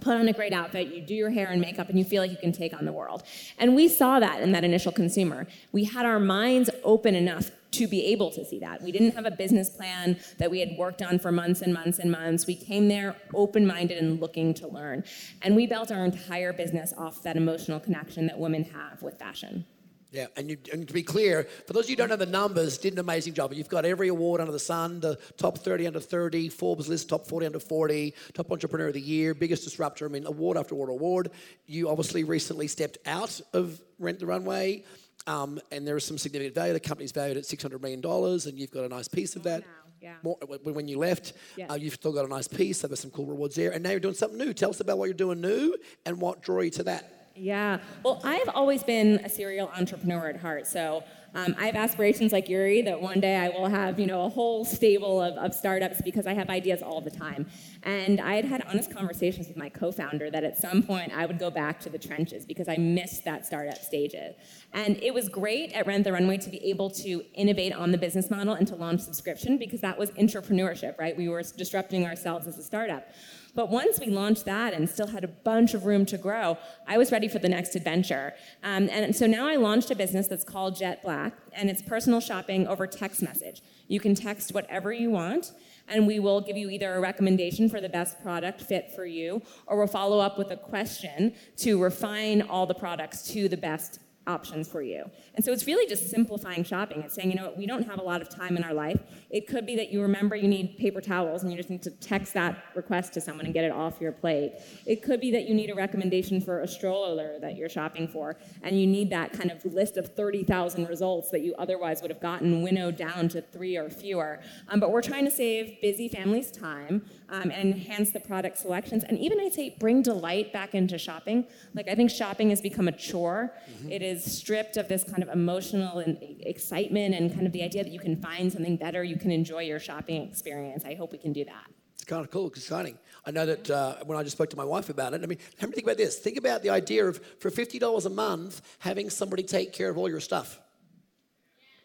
Put 0.00 0.16
on 0.16 0.28
a 0.28 0.32
great 0.32 0.52
outfit, 0.52 0.88
you 0.88 1.02
do 1.02 1.14
your 1.14 1.30
hair 1.30 1.48
and 1.48 1.60
makeup, 1.60 1.90
and 1.90 1.98
you 1.98 2.04
feel 2.04 2.22
like 2.22 2.30
you 2.30 2.36
can 2.36 2.52
take 2.52 2.72
on 2.72 2.86
the 2.86 2.92
world. 2.92 3.22
And 3.58 3.74
we 3.74 3.86
saw 3.86 4.18
that 4.18 4.40
in 4.40 4.52
that 4.52 4.64
initial 4.64 4.92
consumer. 4.92 5.46
We 5.72 5.84
had 5.84 6.06
our 6.06 6.18
minds 6.18 6.70
open 6.84 7.14
enough 7.14 7.50
to 7.72 7.86
be 7.86 8.06
able 8.06 8.30
to 8.30 8.44
see 8.44 8.58
that. 8.58 8.82
We 8.82 8.92
didn't 8.92 9.14
have 9.14 9.26
a 9.26 9.30
business 9.30 9.68
plan 9.70 10.18
that 10.38 10.50
we 10.50 10.60
had 10.60 10.70
worked 10.76 11.02
on 11.02 11.18
for 11.18 11.30
months 11.30 11.60
and 11.60 11.72
months 11.72 11.98
and 11.98 12.10
months. 12.10 12.46
We 12.46 12.56
came 12.56 12.88
there 12.88 13.14
open 13.34 13.66
minded 13.66 13.98
and 13.98 14.20
looking 14.20 14.54
to 14.54 14.68
learn. 14.68 15.04
And 15.42 15.54
we 15.54 15.66
built 15.66 15.92
our 15.92 16.04
entire 16.04 16.52
business 16.52 16.92
off 16.96 17.22
that 17.22 17.36
emotional 17.36 17.78
connection 17.78 18.26
that 18.26 18.38
women 18.38 18.64
have 18.64 19.02
with 19.02 19.18
fashion. 19.18 19.66
Yeah, 20.12 20.26
and, 20.36 20.50
you, 20.50 20.56
and, 20.72 20.88
to 20.88 20.92
be 20.92 21.04
clear, 21.04 21.44
for 21.66 21.72
those 21.72 21.84
of 21.84 21.90
you 21.90 21.94
who 21.94 21.98
don't 21.98 22.08
know 22.08 22.16
the 22.16 22.26
numbers, 22.26 22.78
did 22.78 22.94
an 22.94 22.98
amazing 22.98 23.32
job. 23.34 23.52
You've 23.52 23.68
got 23.68 23.84
every 23.84 24.08
award 24.08 24.40
under 24.40 24.52
the 24.52 24.58
sun, 24.58 24.98
the 24.98 25.16
top 25.36 25.58
30 25.58 25.86
under 25.86 26.00
30, 26.00 26.48
Forbes 26.48 26.88
list 26.88 27.08
top 27.08 27.28
40 27.28 27.46
under 27.46 27.60
40, 27.60 28.12
top 28.34 28.50
entrepreneur 28.50 28.88
of 28.88 28.94
the 28.94 29.00
year, 29.00 29.34
biggest 29.34 29.62
disruptor. 29.62 30.06
I 30.06 30.08
mean, 30.08 30.26
award 30.26 30.56
after 30.56 30.74
award, 30.74 30.90
award. 30.90 31.30
You 31.66 31.88
obviously 31.88 32.24
recently 32.24 32.66
stepped 32.66 32.98
out 33.06 33.40
of 33.52 33.80
Rent 34.00 34.18
the 34.18 34.26
Runway, 34.26 34.82
um, 35.28 35.60
and 35.70 35.86
there 35.86 35.96
is 35.96 36.04
some 36.04 36.18
significant 36.18 36.56
value. 36.56 36.72
The 36.72 36.80
company's 36.80 37.12
valued 37.12 37.36
at 37.36 37.44
$600 37.44 37.80
million, 37.80 38.04
and 38.04 38.58
you've 38.58 38.72
got 38.72 38.84
a 38.84 38.88
nice 38.88 39.06
piece 39.06 39.36
of 39.36 39.44
that. 39.44 39.62
Yeah. 40.02 40.14
More, 40.22 40.38
when 40.62 40.88
you 40.88 40.98
left, 40.98 41.34
Yes. 41.56 41.70
uh, 41.70 41.74
you've 41.74 41.94
still 41.94 42.12
got 42.12 42.24
a 42.24 42.28
nice 42.28 42.48
piece. 42.48 42.80
There 42.80 42.88
were 42.90 42.96
some 42.96 43.10
cool 43.10 43.26
rewards 43.26 43.54
there, 43.54 43.70
and 43.70 43.82
now 43.82 43.90
you're 43.90 44.00
doing 44.00 44.14
something 44.14 44.38
new. 44.38 44.52
Tell 44.54 44.70
us 44.70 44.80
about 44.80 44.98
what 44.98 45.04
you're 45.04 45.14
doing 45.14 45.40
new 45.40 45.76
and 46.06 46.20
what 46.20 46.42
drew 46.42 46.62
you 46.62 46.70
to 46.70 46.82
that. 46.84 47.19
Yeah. 47.40 47.78
Well, 48.02 48.20
I've 48.22 48.50
always 48.50 48.82
been 48.82 49.16
a 49.24 49.28
serial 49.30 49.72
entrepreneur 49.74 50.28
at 50.28 50.36
heart. 50.36 50.66
So 50.66 51.02
um, 51.34 51.54
I 51.58 51.66
have 51.66 51.74
aspirations 51.74 52.32
like 52.32 52.50
Yuri 52.50 52.82
that 52.82 53.00
one 53.00 53.18
day 53.18 53.36
I 53.36 53.48
will 53.48 53.68
have, 53.68 53.98
you 53.98 54.06
know, 54.06 54.26
a 54.26 54.28
whole 54.28 54.64
stable 54.64 55.22
of, 55.22 55.38
of 55.38 55.54
startups 55.54 56.02
because 56.02 56.26
I 56.26 56.34
have 56.34 56.50
ideas 56.50 56.82
all 56.82 57.00
the 57.00 57.10
time. 57.10 57.46
And 57.82 58.20
I 58.20 58.34
had 58.34 58.44
had 58.44 58.62
honest 58.66 58.94
conversations 58.94 59.48
with 59.48 59.56
my 59.56 59.70
co-founder 59.70 60.30
that 60.30 60.44
at 60.44 60.58
some 60.58 60.82
point 60.82 61.12
I 61.16 61.24
would 61.24 61.38
go 61.38 61.50
back 61.50 61.80
to 61.80 61.88
the 61.88 61.98
trenches 61.98 62.44
because 62.44 62.68
I 62.68 62.76
missed 62.76 63.24
that 63.24 63.46
startup 63.46 63.78
stages. 63.78 64.34
And 64.74 64.98
it 65.02 65.14
was 65.14 65.30
great 65.30 65.72
at 65.72 65.86
Rent 65.86 66.04
the 66.04 66.12
Runway 66.12 66.36
to 66.38 66.50
be 66.50 66.62
able 66.68 66.90
to 66.90 67.24
innovate 67.32 67.72
on 67.72 67.90
the 67.90 67.98
business 67.98 68.30
model 68.30 68.52
and 68.52 68.68
to 68.68 68.74
launch 68.74 69.00
subscription 69.00 69.56
because 69.56 69.80
that 69.80 69.96
was 69.96 70.10
entrepreneurship, 70.12 70.98
right? 70.98 71.16
We 71.16 71.30
were 71.30 71.42
disrupting 71.56 72.04
ourselves 72.04 72.46
as 72.48 72.58
a 72.58 72.62
startup. 72.62 73.08
But 73.54 73.68
once 73.70 73.98
we 73.98 74.06
launched 74.06 74.44
that 74.44 74.72
and 74.74 74.88
still 74.88 75.08
had 75.08 75.24
a 75.24 75.28
bunch 75.28 75.74
of 75.74 75.84
room 75.84 76.06
to 76.06 76.18
grow, 76.18 76.56
I 76.86 76.98
was 76.98 77.10
ready 77.10 77.28
for 77.28 77.38
the 77.38 77.48
next 77.48 77.74
adventure. 77.74 78.34
Um, 78.62 78.88
and 78.90 79.14
so 79.14 79.26
now 79.26 79.48
I 79.48 79.56
launched 79.56 79.90
a 79.90 79.94
business 79.94 80.28
that's 80.28 80.44
called 80.44 80.76
Jet 80.76 81.02
Black, 81.02 81.34
and 81.52 81.68
it's 81.68 81.82
personal 81.82 82.20
shopping 82.20 82.66
over 82.66 82.86
text 82.86 83.22
message. 83.22 83.62
You 83.88 84.00
can 84.00 84.14
text 84.14 84.54
whatever 84.54 84.92
you 84.92 85.10
want, 85.10 85.52
and 85.88 86.06
we 86.06 86.20
will 86.20 86.40
give 86.40 86.56
you 86.56 86.70
either 86.70 86.94
a 86.94 87.00
recommendation 87.00 87.68
for 87.68 87.80
the 87.80 87.88
best 87.88 88.22
product 88.22 88.60
fit 88.60 88.92
for 88.94 89.04
you, 89.04 89.42
or 89.66 89.78
we'll 89.78 89.88
follow 89.88 90.20
up 90.20 90.38
with 90.38 90.50
a 90.52 90.56
question 90.56 91.34
to 91.58 91.82
refine 91.82 92.42
all 92.42 92.66
the 92.66 92.74
products 92.74 93.22
to 93.32 93.48
the 93.48 93.56
best 93.56 93.98
options 94.30 94.68
for 94.68 94.82
you. 94.82 95.04
And 95.34 95.44
so 95.44 95.52
it's 95.52 95.66
really 95.66 95.86
just 95.88 96.08
simplifying 96.10 96.64
shopping. 96.64 97.02
It's 97.02 97.14
saying, 97.14 97.30
you 97.30 97.36
know 97.36 97.46
what, 97.46 97.58
we 97.58 97.66
don't 97.66 97.86
have 97.86 97.98
a 97.98 98.02
lot 98.02 98.22
of 98.22 98.28
time 98.28 98.56
in 98.56 98.64
our 98.64 98.72
life. 98.72 99.00
It 99.30 99.46
could 99.46 99.66
be 99.66 99.76
that 99.76 99.90
you 99.92 100.00
remember 100.02 100.36
you 100.36 100.48
need 100.48 100.78
paper 100.78 101.00
towels 101.00 101.42
and 101.42 101.50
you 101.50 101.56
just 101.56 101.70
need 101.70 101.82
to 101.82 101.90
text 101.90 102.34
that 102.34 102.64
request 102.74 103.12
to 103.14 103.20
someone 103.20 103.44
and 103.44 103.52
get 103.54 103.64
it 103.64 103.72
off 103.72 104.00
your 104.00 104.12
plate. 104.12 104.52
It 104.86 105.02
could 105.02 105.20
be 105.20 105.30
that 105.32 105.48
you 105.48 105.54
need 105.54 105.70
a 105.70 105.74
recommendation 105.74 106.40
for 106.40 106.60
a 106.60 106.68
stroller 106.68 107.38
that 107.40 107.56
you're 107.56 107.68
shopping 107.68 108.06
for 108.08 108.36
and 108.62 108.80
you 108.80 108.86
need 108.86 109.10
that 109.10 109.32
kind 109.32 109.50
of 109.50 109.64
list 109.64 109.96
of 109.96 110.14
30,000 110.14 110.88
results 110.88 111.30
that 111.30 111.42
you 111.42 111.54
otherwise 111.58 112.00
would 112.02 112.10
have 112.10 112.20
gotten 112.20 112.62
winnowed 112.62 112.96
down 112.96 113.28
to 113.30 113.42
three 113.42 113.76
or 113.76 113.90
fewer. 113.90 114.40
Um, 114.68 114.80
but 114.80 114.90
we're 114.92 115.02
trying 115.02 115.24
to 115.24 115.30
save 115.30 115.80
busy 115.80 116.08
families 116.08 116.50
time 116.50 117.04
um, 117.28 117.50
and 117.50 117.74
enhance 117.74 118.12
the 118.12 118.20
product 118.20 118.58
selections 118.58 119.04
and 119.04 119.18
even 119.18 119.40
I'd 119.40 119.52
say 119.52 119.76
bring 119.78 120.02
delight 120.02 120.52
back 120.52 120.74
into 120.74 120.98
shopping. 120.98 121.46
Like 121.74 121.88
I 121.88 121.94
think 121.94 122.10
shopping 122.10 122.50
has 122.50 122.60
become 122.60 122.88
a 122.88 122.92
chore. 122.92 123.52
It 123.88 124.02
is 124.02 124.19
stripped 124.22 124.76
of 124.76 124.88
this 124.88 125.04
kind 125.04 125.22
of 125.22 125.28
emotional 125.28 125.98
and 125.98 126.18
excitement 126.40 127.14
and 127.14 127.32
kind 127.32 127.46
of 127.46 127.52
the 127.52 127.62
idea 127.62 127.84
that 127.84 127.92
you 127.92 128.00
can 128.00 128.20
find 128.20 128.52
something 128.52 128.76
better, 128.76 129.02
you 129.04 129.16
can 129.16 129.30
enjoy 129.30 129.62
your 129.62 129.78
shopping 129.78 130.28
experience. 130.28 130.84
I 130.84 130.94
hope 130.94 131.12
we 131.12 131.18
can 131.18 131.32
do 131.32 131.44
that. 131.44 131.66
It's 131.94 132.04
kind 132.04 132.24
of 132.24 132.30
cool, 132.30 132.46
exciting. 132.46 132.98
I 133.26 133.30
know 133.30 133.46
that 133.46 133.70
uh, 133.70 133.96
when 134.04 134.16
I 134.16 134.22
just 134.22 134.36
spoke 134.36 134.50
to 134.50 134.56
my 134.56 134.64
wife 134.64 134.88
about 134.88 135.12
it, 135.12 135.22
I 135.22 135.26
mean, 135.26 135.38
think 135.38 135.82
about 135.82 135.98
this. 135.98 136.18
Think 136.18 136.38
about 136.38 136.62
the 136.62 136.70
idea 136.70 137.06
of 137.06 137.20
for 137.38 137.50
$50 137.50 138.06
a 138.06 138.10
month, 138.10 138.62
having 138.78 139.10
somebody 139.10 139.42
take 139.42 139.72
care 139.72 139.90
of 139.90 139.98
all 139.98 140.08
your 140.08 140.20
stuff. 140.20 140.58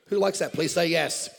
Who 0.07 0.17
likes 0.17 0.39
that? 0.39 0.53
Please 0.53 0.73
say 0.73 0.87
yes. 0.87 1.29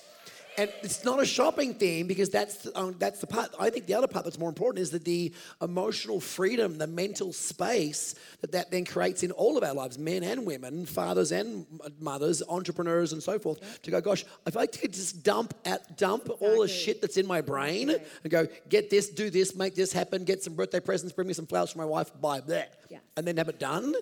And 0.59 0.73
it's 0.83 1.05
not 1.05 1.21
a 1.21 1.27
shopping 1.27 1.75
thing 1.75 2.07
because 2.07 2.31
that's 2.31 2.57
the, 2.57 2.79
um, 2.79 2.97
that's 2.99 3.21
the 3.21 3.27
part. 3.27 3.51
I 3.61 3.69
think 3.69 3.87
the 3.87 3.95
other 3.95 4.07
part 4.07 4.25
that's 4.25 4.39
more 4.39 4.49
important 4.49 4.81
is 4.83 4.91
that 4.91 5.05
the 5.05 5.35
emotional 5.61 6.19
freedom, 6.19 6.79
the 6.79 6.87
mental 6.87 7.33
space 7.33 8.15
that 8.41 8.53
that 8.53 8.71
then 8.71 8.85
creates 8.87 9.23
in 9.23 9.33
all 9.33 9.59
of 9.59 9.65
our 9.65 9.75
lives, 9.75 9.99
men 9.99 10.23
and 10.23 10.47
women, 10.47 10.87
fathers 10.87 11.31
and 11.31 11.67
mothers, 12.01 12.43
entrepreneurs 12.49 13.13
and 13.13 13.23
so 13.23 13.39
forth, 13.39 13.83
to 13.83 13.91
go, 13.91 14.01
gosh, 14.01 14.25
if 14.47 14.57
I 14.57 14.67
could 14.67 14.95
just 14.95 15.23
dump 15.23 15.53
at 15.67 15.99
dump 15.99 16.31
all 16.41 16.63
the 16.63 16.69
shit 16.69 17.01
that's 17.03 17.19
in 17.19 17.27
my 17.27 17.43
brain 17.43 17.91
and 17.91 18.31
go, 18.31 18.47
get 18.69 18.89
this, 18.89 19.11
do 19.11 19.29
this, 19.29 19.55
make 19.55 19.75
this 19.75 19.93
happen, 19.93 20.25
get 20.25 20.43
some 20.43 20.55
birthday 20.55 20.81
presents, 20.81 21.13
bring 21.13 21.29
me 21.29 21.35
some 21.35 21.47
flowers 21.47 21.73
for 21.73 21.79
my 21.79 21.85
wife, 21.85 22.11
buy 22.21 22.41
that, 22.41 22.81
Yes. 22.89 23.03
and 23.17 23.27
then 23.27 23.37
have 23.37 23.49
it 23.49 23.59
done. 23.59 23.95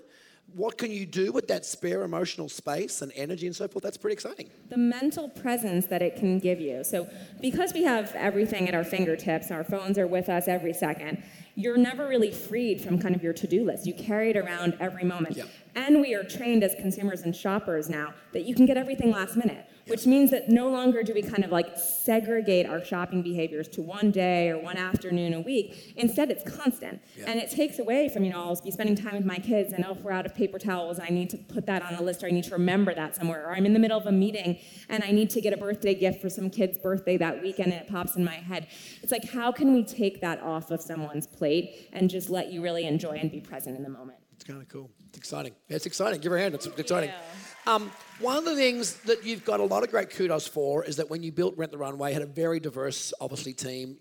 What 0.55 0.79
can 0.79 0.93
you 0.93 1.05
do 1.05 1.33
with 1.33 1.49
that 1.49 1.67
spare 1.67 2.03
emotional 2.05 2.49
space 2.49 3.03
and 3.03 3.11
energy 3.17 3.47
and 3.47 3.57
so 3.57 3.67
forth? 3.67 3.83
That's 3.83 3.97
pretty 3.97 4.15
exciting. 4.15 4.51
the 4.69 4.77
mental 4.77 5.29
presence 5.29 5.87
that 5.87 6.01
it 6.01 6.17
can 6.17 6.39
give 6.39 6.61
you. 6.61 6.85
So, 6.85 7.09
because 7.41 7.73
we 7.75 7.83
have 7.83 8.13
everything 8.15 8.69
at 8.69 8.75
our 8.75 8.85
fingertips, 8.85 9.51
our 9.51 9.65
phones 9.65 9.99
are 9.99 10.07
with 10.07 10.29
us 10.29 10.47
every 10.47 10.73
second, 10.73 11.23
you're 11.57 11.77
never 11.77 12.07
really 12.09 12.31
freed 12.31 12.81
from 12.81 12.99
kind 12.99 13.15
of 13.17 13.23
your 13.23 13.33
to 13.33 13.47
do 13.47 13.65
list. 13.65 13.87
You 13.87 13.95
carry 13.95 14.31
it 14.31 14.37
around 14.37 14.77
every 14.81 15.05
moment. 15.05 15.39
And 15.75 16.01
we 16.01 16.15
are 16.15 16.23
trained 16.25 16.63
as 16.63 16.75
consumers 16.77 17.23
and 17.23 17.35
shoppers 17.35 17.89
now 17.89 18.15
that 18.33 18.45
you 18.45 18.55
can 18.55 18.65
get 18.67 18.77
everything 18.77 19.11
last 19.11 19.37
minute, 19.37 19.67
which 19.87 20.07
means 20.07 20.31
that 20.31 20.49
no 20.49 20.69
longer 20.69 21.03
do 21.03 21.13
we 21.15 21.23
kind 21.23 21.45
of 21.45 21.51
like 21.51 21.77
segregate 21.77 22.67
our 22.67 22.85
shopping 22.85 23.23
behaviors 23.23 23.69
to 23.69 23.83
one 23.83 24.11
day 24.11 24.51
or 24.51 24.59
one 24.59 24.77
afternoon 24.77 25.35
a 25.35 25.41
week. 25.41 25.95
Instead, 25.97 26.31
it's 26.31 26.49
constant. 26.51 27.01
Yeah. 27.17 27.31
And 27.31 27.41
it 27.41 27.51
takes 27.51 27.79
away 27.79 28.09
from, 28.09 28.25
you 28.25 28.31
know, 28.31 28.41
I'll 28.41 28.61
be 28.61 28.71
spending 28.71 28.97
time 28.97 29.15
with 29.15 29.25
my 29.25 29.39
kids 29.39 29.73
and 29.73 29.85
oh, 29.85 29.93
if 29.93 30.01
we're 30.01 30.13
out 30.13 30.27
of 30.27 30.35
paper 30.35 30.59
towels, 30.59 30.99
I 30.99 31.09
need 31.09 31.31
to 31.31 31.37
put 31.37 31.67
that 31.67 31.83
on 31.83 31.95
a 31.95 32.03
list 32.03 32.23
or 32.23 32.27
I 32.27 32.31
need 32.31 32.45
to 32.45 32.53
remember 32.53 32.95
that 32.95 33.15
somewhere. 33.15 33.47
Or 33.47 33.55
I'm 33.55 33.67
in 33.67 33.73
the 33.73 33.79
middle 33.79 33.99
of 33.99 34.07
a 34.07 34.13
meeting 34.13 34.59
and 34.89 35.05
I 35.05 35.11
need 35.11 35.31
to 35.31 35.41
get 35.41 35.53
a 35.53 35.57
birthday 35.57 35.95
gift 35.95 36.21
for 36.21 36.31
some 36.31 36.51
kid's 36.51 36.79
birthday 36.79 37.17
that 37.19 37.43
weekend 37.43 37.73
and 37.73 37.81
it 37.81 37.89
pops 37.89 38.17
in 38.17 38.25
my 38.25 38.35
head. 38.35 38.67
It's 39.03 39.13
like, 39.13 39.29
how 39.31 39.53
can 39.53 39.75
we 39.75 39.85
take 39.85 40.21
that 40.21 40.41
off 40.41 40.71
of 40.71 40.81
someone's 40.81 41.27
plate 41.27 41.89
and 41.93 42.09
just 42.09 42.31
let 42.31 42.53
you 42.53 42.63
really 42.63 42.87
enjoy 42.87 43.17
and 43.17 43.31
be 43.31 43.41
present 43.41 43.77
in 43.77 43.83
the 43.83 43.91
moment? 43.91 44.19
It's 44.35 44.45
kind 44.45 44.61
of 44.61 44.69
cool. 44.69 44.91
It's 45.09 45.19
exciting. 45.19 45.55
Yeah, 45.69 45.77
it's 45.77 45.87
exciting. 45.87 46.21
Give 46.21 46.33
her 46.33 46.39
a 46.39 46.41
hand. 46.41 46.55
It's 46.55 46.67
exciting. 46.67 47.11
you. 47.11 47.54
Um, 47.67 47.91
one 48.21 48.37
of 48.37 48.45
the 48.45 48.55
things 48.55 48.95
that 49.03 49.25
you've 49.25 49.45
got 49.45 49.59
a 49.59 49.65
lot 49.65 49.83
of 49.83 49.91
great 49.91 50.11
kudos 50.11 50.47
for 50.47 50.85
is 50.85 50.97
that 50.97 51.11
when 51.11 51.25
you 51.25 51.33
built 51.33 51.57
Rent 51.57 51.73
the 51.73 51.79
Runway, 51.79 52.13
had 52.13 52.23
a 52.23 52.27
very 52.27 52.61
diverse, 52.61 53.13
obviously, 53.21 53.55
team. 53.55 53.97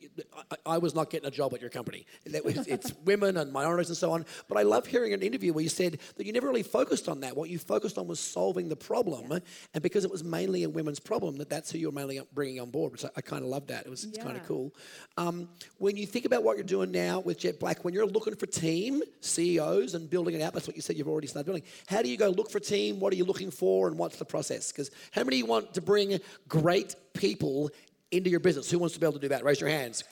I, 0.52 0.74
I 0.74 0.78
was 0.78 0.94
not 0.94 1.10
getting 1.10 1.28
a 1.28 1.32
job 1.32 1.54
at 1.56 1.62
your 1.62 1.72
company. 1.72 2.06
Was, 2.44 2.68
it's 2.68 2.94
women 3.06 3.38
and 3.38 3.52
minorities 3.52 3.90
and 3.90 3.98
so 3.98 4.12
on. 4.12 4.26
But 4.48 4.60
I 4.60 4.64
love 4.64 4.86
hearing 4.86 5.14
an 5.14 5.24
interview 5.24 5.52
where 5.52 5.64
you 5.64 5.70
said 5.70 5.98
that 6.18 6.28
you 6.28 6.34
never 6.34 6.48
really 6.48 6.62
focused 6.62 7.10
on 7.10 7.22
that. 7.22 7.36
What 7.36 7.50
you 7.50 7.58
focused 7.58 7.98
on 7.98 8.06
was 8.08 8.20
solving 8.20 8.70
the 8.70 8.76
problem, 8.76 9.42
and 9.74 9.84
because 9.84 10.06
it 10.06 10.12
was 10.12 10.24
mainly 10.24 10.64
a 10.64 10.70
women's 10.70 11.00
problem, 11.00 11.38
that 11.38 11.50
that's 11.50 11.72
who 11.72 11.80
you're 11.80 11.92
mainly 11.92 12.22
bringing 12.34 12.60
on 12.60 12.70
board. 12.70 12.92
Which 12.92 13.06
I, 13.06 13.10
I 13.18 13.22
kind 13.22 13.42
of 13.44 13.50
love 13.50 13.68
that. 13.68 13.88
It 13.88 13.90
was 13.90 14.04
it's 14.04 14.18
kind 14.20 14.38
of 14.38 14.46
cool. 14.46 14.76
Um, 15.18 15.50
when 15.80 15.98
you 15.98 16.06
think 16.06 16.26
about 16.26 16.44
what 16.44 16.58
you're 16.58 16.66
doing 16.66 16.92
now 16.92 17.20
with 17.20 17.40
Jet 17.40 17.60
Black, 17.60 17.84
when 17.84 17.96
you're 17.96 18.06
looking 18.06 18.36
for 18.36 18.46
team 18.46 19.02
CEOs 19.22 19.96
and 19.96 20.08
building 20.08 20.36
it 20.36 20.42
out, 20.44 20.54
that's 20.54 20.68
what 20.68 20.76
you 20.76 20.82
said 20.84 20.98
you've 20.98 21.08
already 21.08 21.28
started 21.28 21.46
building. 21.46 21.64
How 21.88 22.04
do 22.04 22.10
you 22.10 22.18
go 22.18 22.30
look 22.30 22.52
for 22.52 22.60
team? 22.60 23.00
What 23.00 23.12
are 23.12 23.16
you 23.16 23.26
looking 23.26 23.50
for, 23.54 23.88
and 23.88 23.98
what's 23.98 24.18
the 24.18 24.26
process? 24.26 24.72
Because 24.72 24.92
how 25.12 25.24
many 25.24 25.44
want 25.44 25.74
to 25.76 25.82
bring 25.82 26.20
great 26.48 26.96
people 27.14 27.70
into 28.12 28.30
your 28.30 28.40
business? 28.40 28.70
Who 28.70 28.80
wants 28.80 28.94
to 28.96 29.00
be 29.00 29.06
able 29.06 29.14
to 29.14 29.20
do 29.20 29.30
that? 29.30 29.44
Raise 29.44 29.62
your 29.62 29.70
hands. 29.70 30.04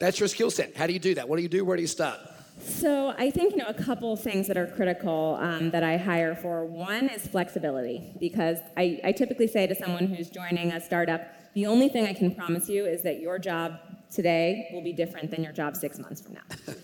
That's 0.00 0.18
your 0.18 0.28
skill 0.28 0.50
set. 0.50 0.76
How 0.76 0.86
do 0.86 0.92
you 0.92 0.98
do 0.98 1.14
that? 1.14 1.28
What 1.28 1.36
do 1.36 1.42
you 1.42 1.48
do? 1.48 1.64
Where 1.64 1.76
do 1.76 1.82
you 1.82 1.88
start? 1.88 2.18
So 2.60 3.14
I 3.18 3.30
think 3.30 3.52
you 3.52 3.58
know 3.58 3.66
a 3.66 3.74
couple 3.74 4.16
things 4.16 4.46
that 4.46 4.56
are 4.56 4.66
critical 4.66 5.38
um, 5.40 5.70
that 5.70 5.82
I 5.82 5.96
hire 5.96 6.36
for. 6.36 6.64
One 6.64 7.08
is 7.08 7.26
flexibility 7.26 8.14
because 8.20 8.58
I, 8.76 9.00
I 9.04 9.12
typically 9.12 9.48
say 9.48 9.66
to 9.66 9.74
someone 9.74 10.06
who's 10.06 10.30
joining 10.30 10.72
a 10.72 10.80
startup, 10.80 11.22
the 11.54 11.66
only 11.66 11.88
thing 11.88 12.06
I 12.06 12.14
can 12.14 12.34
promise 12.34 12.68
you 12.68 12.86
is 12.86 13.02
that 13.02 13.20
your 13.20 13.38
job 13.38 13.78
today 14.10 14.68
will 14.72 14.82
be 14.82 14.92
different 14.92 15.30
than 15.30 15.42
your 15.42 15.52
job 15.52 15.76
six 15.76 15.98
months 15.98 16.20
from 16.20 16.34
now. 16.34 16.74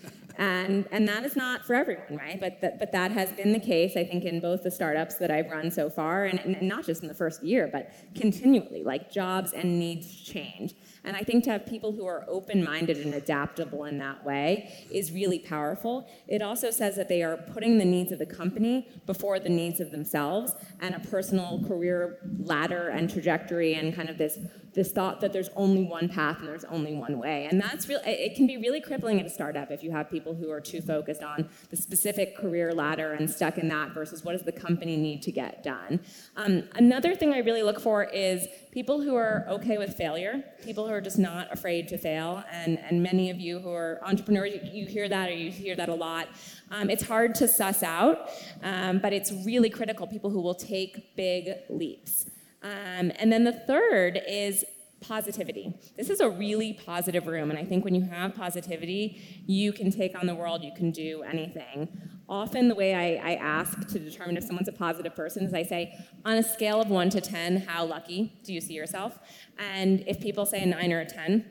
And, 0.41 0.87
and 0.91 1.07
that 1.07 1.23
is 1.23 1.35
not 1.35 1.63
for 1.63 1.75
everyone, 1.75 2.17
right? 2.17 2.39
But, 2.39 2.61
that 2.61 2.79
but 2.79 2.91
that 2.93 3.11
has 3.11 3.31
been 3.31 3.53
the 3.53 3.59
case, 3.59 3.95
I 3.95 4.03
think, 4.03 4.23
in 4.23 4.39
both 4.39 4.63
the 4.63 4.71
startups 4.71 5.15
that 5.19 5.29
I've 5.29 5.51
run 5.51 5.69
so 5.69 5.87
far, 5.87 6.25
and, 6.25 6.39
and 6.39 6.59
not 6.63 6.83
just 6.83 7.03
in 7.03 7.07
the 7.07 7.13
first 7.13 7.43
year, 7.43 7.69
but 7.71 7.91
continually. 8.15 8.81
Like 8.83 9.11
jobs 9.11 9.53
and 9.53 9.77
needs 9.77 10.11
change. 10.19 10.73
And 11.03 11.15
I 11.15 11.21
think 11.21 11.43
to 11.45 11.51
have 11.51 11.65
people 11.65 11.91
who 11.91 12.05
are 12.05 12.25
open 12.27 12.63
minded 12.63 12.97
and 12.97 13.13
adaptable 13.13 13.85
in 13.85 13.97
that 13.99 14.23
way 14.23 14.85
is 14.91 15.11
really 15.11 15.39
powerful. 15.39 16.09
It 16.27 16.41
also 16.41 16.71
says 16.71 16.95
that 16.95 17.09
they 17.09 17.23
are 17.23 17.37
putting 17.37 17.77
the 17.77 17.85
needs 17.85 18.11
of 18.11 18.19
the 18.19 18.25
company 18.25 18.87
before 19.05 19.39
the 19.39 19.49
needs 19.49 19.79
of 19.79 19.91
themselves 19.91 20.53
and 20.79 20.95
a 20.95 20.99
personal 20.99 21.63
career 21.67 22.19
ladder 22.39 22.89
and 22.89 23.09
trajectory 23.09 23.73
and 23.73 23.95
kind 23.95 24.09
of 24.09 24.17
this, 24.17 24.37
this 24.73 24.91
thought 24.91 25.21
that 25.21 25.33
there's 25.33 25.49
only 25.55 25.83
one 25.83 26.07
path 26.07 26.39
and 26.39 26.47
there's 26.47 26.65
only 26.65 26.93
one 26.93 27.17
way. 27.17 27.47
And 27.49 27.59
that's 27.59 27.87
real, 27.89 27.99
it 28.05 28.31
it 28.31 28.35
can 28.35 28.47
be 28.47 28.57
really 28.57 28.79
crippling 28.79 29.19
at 29.19 29.25
a 29.25 29.29
startup 29.29 29.71
if 29.71 29.83
you 29.83 29.91
have 29.91 30.09
people 30.09 30.33
who 30.35 30.49
are 30.51 30.61
too 30.61 30.81
focused 30.81 31.21
on 31.21 31.49
the 31.69 31.75
specific 31.75 32.37
career 32.37 32.73
ladder 32.73 33.13
and 33.13 33.29
stuck 33.29 33.57
in 33.57 33.67
that 33.67 33.91
versus 33.93 34.23
what 34.23 34.33
does 34.33 34.43
the 34.43 34.51
company 34.51 34.95
need 34.95 35.21
to 35.23 35.31
get 35.31 35.63
done. 35.63 35.99
Um, 36.37 36.63
another 36.75 37.15
thing 37.15 37.33
I 37.33 37.39
really 37.39 37.63
look 37.63 37.79
for 37.79 38.05
is 38.05 38.47
people 38.71 39.01
who 39.01 39.15
are 39.15 39.45
okay 39.49 39.77
with 39.77 39.95
failure, 39.95 40.43
people 40.63 40.87
who 40.87 40.93
are 40.93 41.01
just 41.01 41.19
not 41.19 41.51
afraid 41.51 41.87
to 41.89 41.97
fail. 41.97 42.43
And, 42.51 42.79
and 42.79 43.03
many 43.03 43.29
of 43.29 43.39
you 43.39 43.59
who 43.59 43.71
are 43.71 43.99
entrepreneurs, 44.03 44.53
you, 44.53 44.61
you 44.81 44.85
hear 44.87 45.09
that 45.09 45.29
or 45.29 45.33
you 45.33 45.51
hear 45.51 45.75
that 45.75 45.89
a 45.89 45.93
lot. 45.93 46.29
Um, 46.71 46.89
it's 46.89 47.03
hard 47.03 47.35
to 47.35 47.47
suss 47.47 47.83
out, 47.83 48.29
um, 48.63 48.99
but 48.99 49.11
it's 49.11 49.31
really 49.45 49.69
critical 49.69 50.07
people 50.07 50.29
who 50.29 50.41
will 50.41 50.55
take 50.55 51.15
big 51.15 51.49
leaps. 51.69 52.29
Um, 52.63 53.11
and 53.17 53.31
then 53.31 53.43
the 53.43 53.53
third 53.53 54.21
is 54.27 54.63
positivity. 55.01 55.73
This 55.97 56.09
is 56.09 56.19
a 56.19 56.29
really 56.29 56.73
positive 56.73 57.25
room, 57.25 57.49
and 57.49 57.57
I 57.57 57.65
think 57.65 57.83
when 57.83 57.95
you 57.95 58.03
have 58.03 58.35
positivity, 58.35 59.19
you 59.47 59.73
can 59.73 59.91
take 59.91 60.17
on 60.17 60.27
the 60.27 60.35
world, 60.35 60.63
you 60.63 60.71
can 60.75 60.91
do 60.91 61.23
anything. 61.23 61.89
Often 62.31 62.69
the 62.69 62.75
way 62.75 62.95
I, 62.95 63.33
I, 63.33 63.35
ask 63.35 63.87
to 63.89 63.99
determine 63.99 64.37
if 64.37 64.45
someone's 64.45 64.69
a 64.69 64.71
positive 64.71 65.13
person 65.13 65.43
is 65.43 65.53
I 65.53 65.63
say, 65.63 65.93
on 66.23 66.37
a 66.37 66.43
scale 66.43 66.81
of 66.81 66.89
one 66.89 67.09
to 67.09 67.19
10, 67.19 67.57
how 67.57 67.83
lucky 67.85 68.39
do 68.45 68.53
you 68.53 68.61
see 68.61 68.73
yourself? 68.73 69.19
And 69.59 70.03
if 70.07 70.21
people 70.21 70.45
say 70.45 70.63
a 70.63 70.65
nine 70.65 70.93
or 70.93 71.01
a 71.01 71.05
10, 71.05 71.45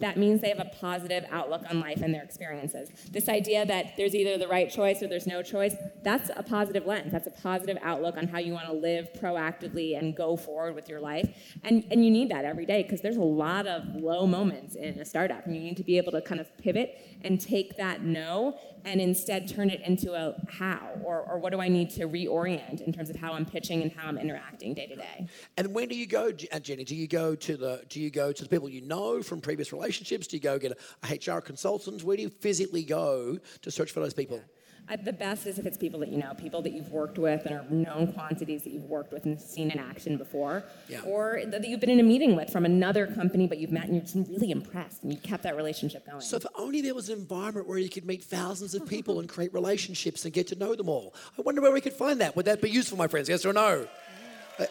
that 0.00 0.16
means 0.16 0.40
they 0.40 0.48
have 0.48 0.58
a 0.58 0.70
positive 0.80 1.24
outlook 1.30 1.62
on 1.70 1.80
life 1.80 2.02
and 2.02 2.12
their 2.12 2.22
experiences. 2.22 2.90
This 3.10 3.28
idea 3.28 3.64
that 3.66 3.96
there's 3.96 4.14
either 4.14 4.36
the 4.36 4.48
right 4.48 4.70
choice 4.70 5.02
or 5.02 5.06
there's 5.06 5.26
no 5.26 5.42
choice, 5.42 5.76
that's 6.02 6.30
a 6.34 6.42
positive 6.42 6.86
lens. 6.86 7.12
That's 7.12 7.26
a 7.26 7.30
positive 7.30 7.78
outlook 7.82 8.16
on 8.16 8.26
how 8.26 8.38
you 8.38 8.52
want 8.52 8.66
to 8.66 8.72
live 8.72 9.08
proactively 9.20 9.96
and 9.98 10.16
go 10.16 10.36
forward 10.36 10.74
with 10.74 10.88
your 10.88 11.00
life. 11.00 11.28
And, 11.62 11.84
and 11.90 12.04
you 12.04 12.10
need 12.10 12.30
that 12.30 12.44
every 12.44 12.66
day 12.66 12.82
because 12.82 13.00
there's 13.00 13.16
a 13.16 13.22
lot 13.22 13.66
of 13.66 13.94
low 13.94 14.26
moments 14.26 14.74
in 14.74 14.98
a 14.98 15.04
startup. 15.04 15.46
And 15.46 15.54
you 15.54 15.62
need 15.62 15.76
to 15.76 15.84
be 15.84 15.98
able 15.98 16.12
to 16.12 16.20
kind 16.20 16.40
of 16.40 16.56
pivot 16.58 16.98
and 17.22 17.40
take 17.40 17.76
that 17.76 18.02
no 18.02 18.58
and 18.84 19.00
instead 19.00 19.48
turn 19.48 19.70
it 19.70 19.80
into 19.82 20.14
a 20.14 20.34
how 20.50 20.80
or, 21.04 21.20
or 21.20 21.38
what 21.38 21.52
do 21.52 21.60
I 21.60 21.68
need 21.68 21.90
to 21.90 22.08
reorient 22.08 22.80
in 22.80 22.92
terms 22.92 23.10
of 23.10 23.16
how 23.16 23.34
I'm 23.34 23.46
pitching 23.46 23.82
and 23.82 23.92
how 23.92 24.08
I'm 24.08 24.18
interacting 24.18 24.74
day 24.74 24.86
to 24.88 24.96
day. 24.96 25.28
And 25.56 25.72
when 25.72 25.88
do 25.88 25.94
you 25.94 26.06
go, 26.06 26.32
uh, 26.50 26.58
Jenny? 26.58 26.82
Do 26.82 26.96
you 26.96 27.06
go 27.06 27.36
to 27.36 27.56
the 27.56 27.82
do 27.88 28.00
you 28.00 28.10
go 28.10 28.32
to 28.32 28.42
the 28.42 28.48
people 28.48 28.68
you 28.68 28.80
know 28.80 29.22
from 29.22 29.40
previous 29.40 29.72
relationships? 29.72 29.81
Do 29.90 30.36
you 30.36 30.40
go 30.40 30.58
get 30.58 30.78
a, 31.02 31.32
HR 31.32 31.40
consultant? 31.40 32.02
Where 32.02 32.16
do 32.16 32.22
you 32.22 32.30
physically 32.30 32.84
go 32.84 33.38
to 33.62 33.70
search 33.70 33.92
for 33.92 34.00
those 34.00 34.14
people? 34.14 34.38
Yeah. 34.38 34.96
The 35.04 35.12
best 35.12 35.46
is 35.46 35.58
if 35.58 35.64
it's 35.64 35.78
people 35.78 36.00
that 36.00 36.10
you 36.10 36.18
know, 36.18 36.34
people 36.34 36.60
that 36.62 36.72
you've 36.72 36.90
worked 36.90 37.16
with 37.16 37.46
and 37.46 37.54
are 37.54 37.64
known 37.70 38.12
quantities 38.12 38.64
that 38.64 38.72
you've 38.72 38.90
worked 38.90 39.12
with 39.12 39.24
and 39.24 39.40
seen 39.40 39.70
in 39.70 39.78
action 39.78 40.18
before, 40.18 40.64
yeah. 40.88 41.00
or 41.06 41.40
that 41.46 41.66
you've 41.66 41.80
been 41.80 41.88
in 41.88 42.00
a 42.00 42.02
meeting 42.02 42.36
with 42.36 42.50
from 42.50 42.66
another 42.66 43.06
company, 43.06 43.46
but 43.46 43.58
you've 43.58 43.72
met 43.72 43.84
and 43.84 43.94
you're 43.94 44.02
just 44.02 44.16
really 44.28 44.50
impressed 44.50 45.02
and 45.02 45.12
you 45.12 45.18
kept 45.18 45.44
that 45.44 45.56
relationship 45.56 46.04
going. 46.04 46.20
So 46.20 46.36
if 46.36 46.44
only 46.56 46.82
there 46.82 46.94
was 46.94 47.08
an 47.08 47.18
environment 47.18 47.68
where 47.68 47.78
you 47.78 47.88
could 47.88 48.04
meet 48.04 48.22
thousands 48.22 48.74
of 48.74 48.86
people 48.86 49.20
and 49.20 49.28
create 49.28 49.54
relationships 49.54 50.24
and 50.24 50.34
get 50.34 50.48
to 50.48 50.56
know 50.56 50.74
them 50.74 50.90
all. 50.90 51.14
I 51.38 51.42
wonder 51.42 51.62
where 51.62 51.72
we 51.72 51.80
could 51.80 51.94
find 51.94 52.20
that. 52.20 52.36
Would 52.36 52.44
that 52.46 52.60
be 52.60 52.68
useful, 52.68 52.98
my 52.98 53.08
friends? 53.08 53.28
Yes 53.30 53.46
or 53.46 53.52
no? 53.54 53.86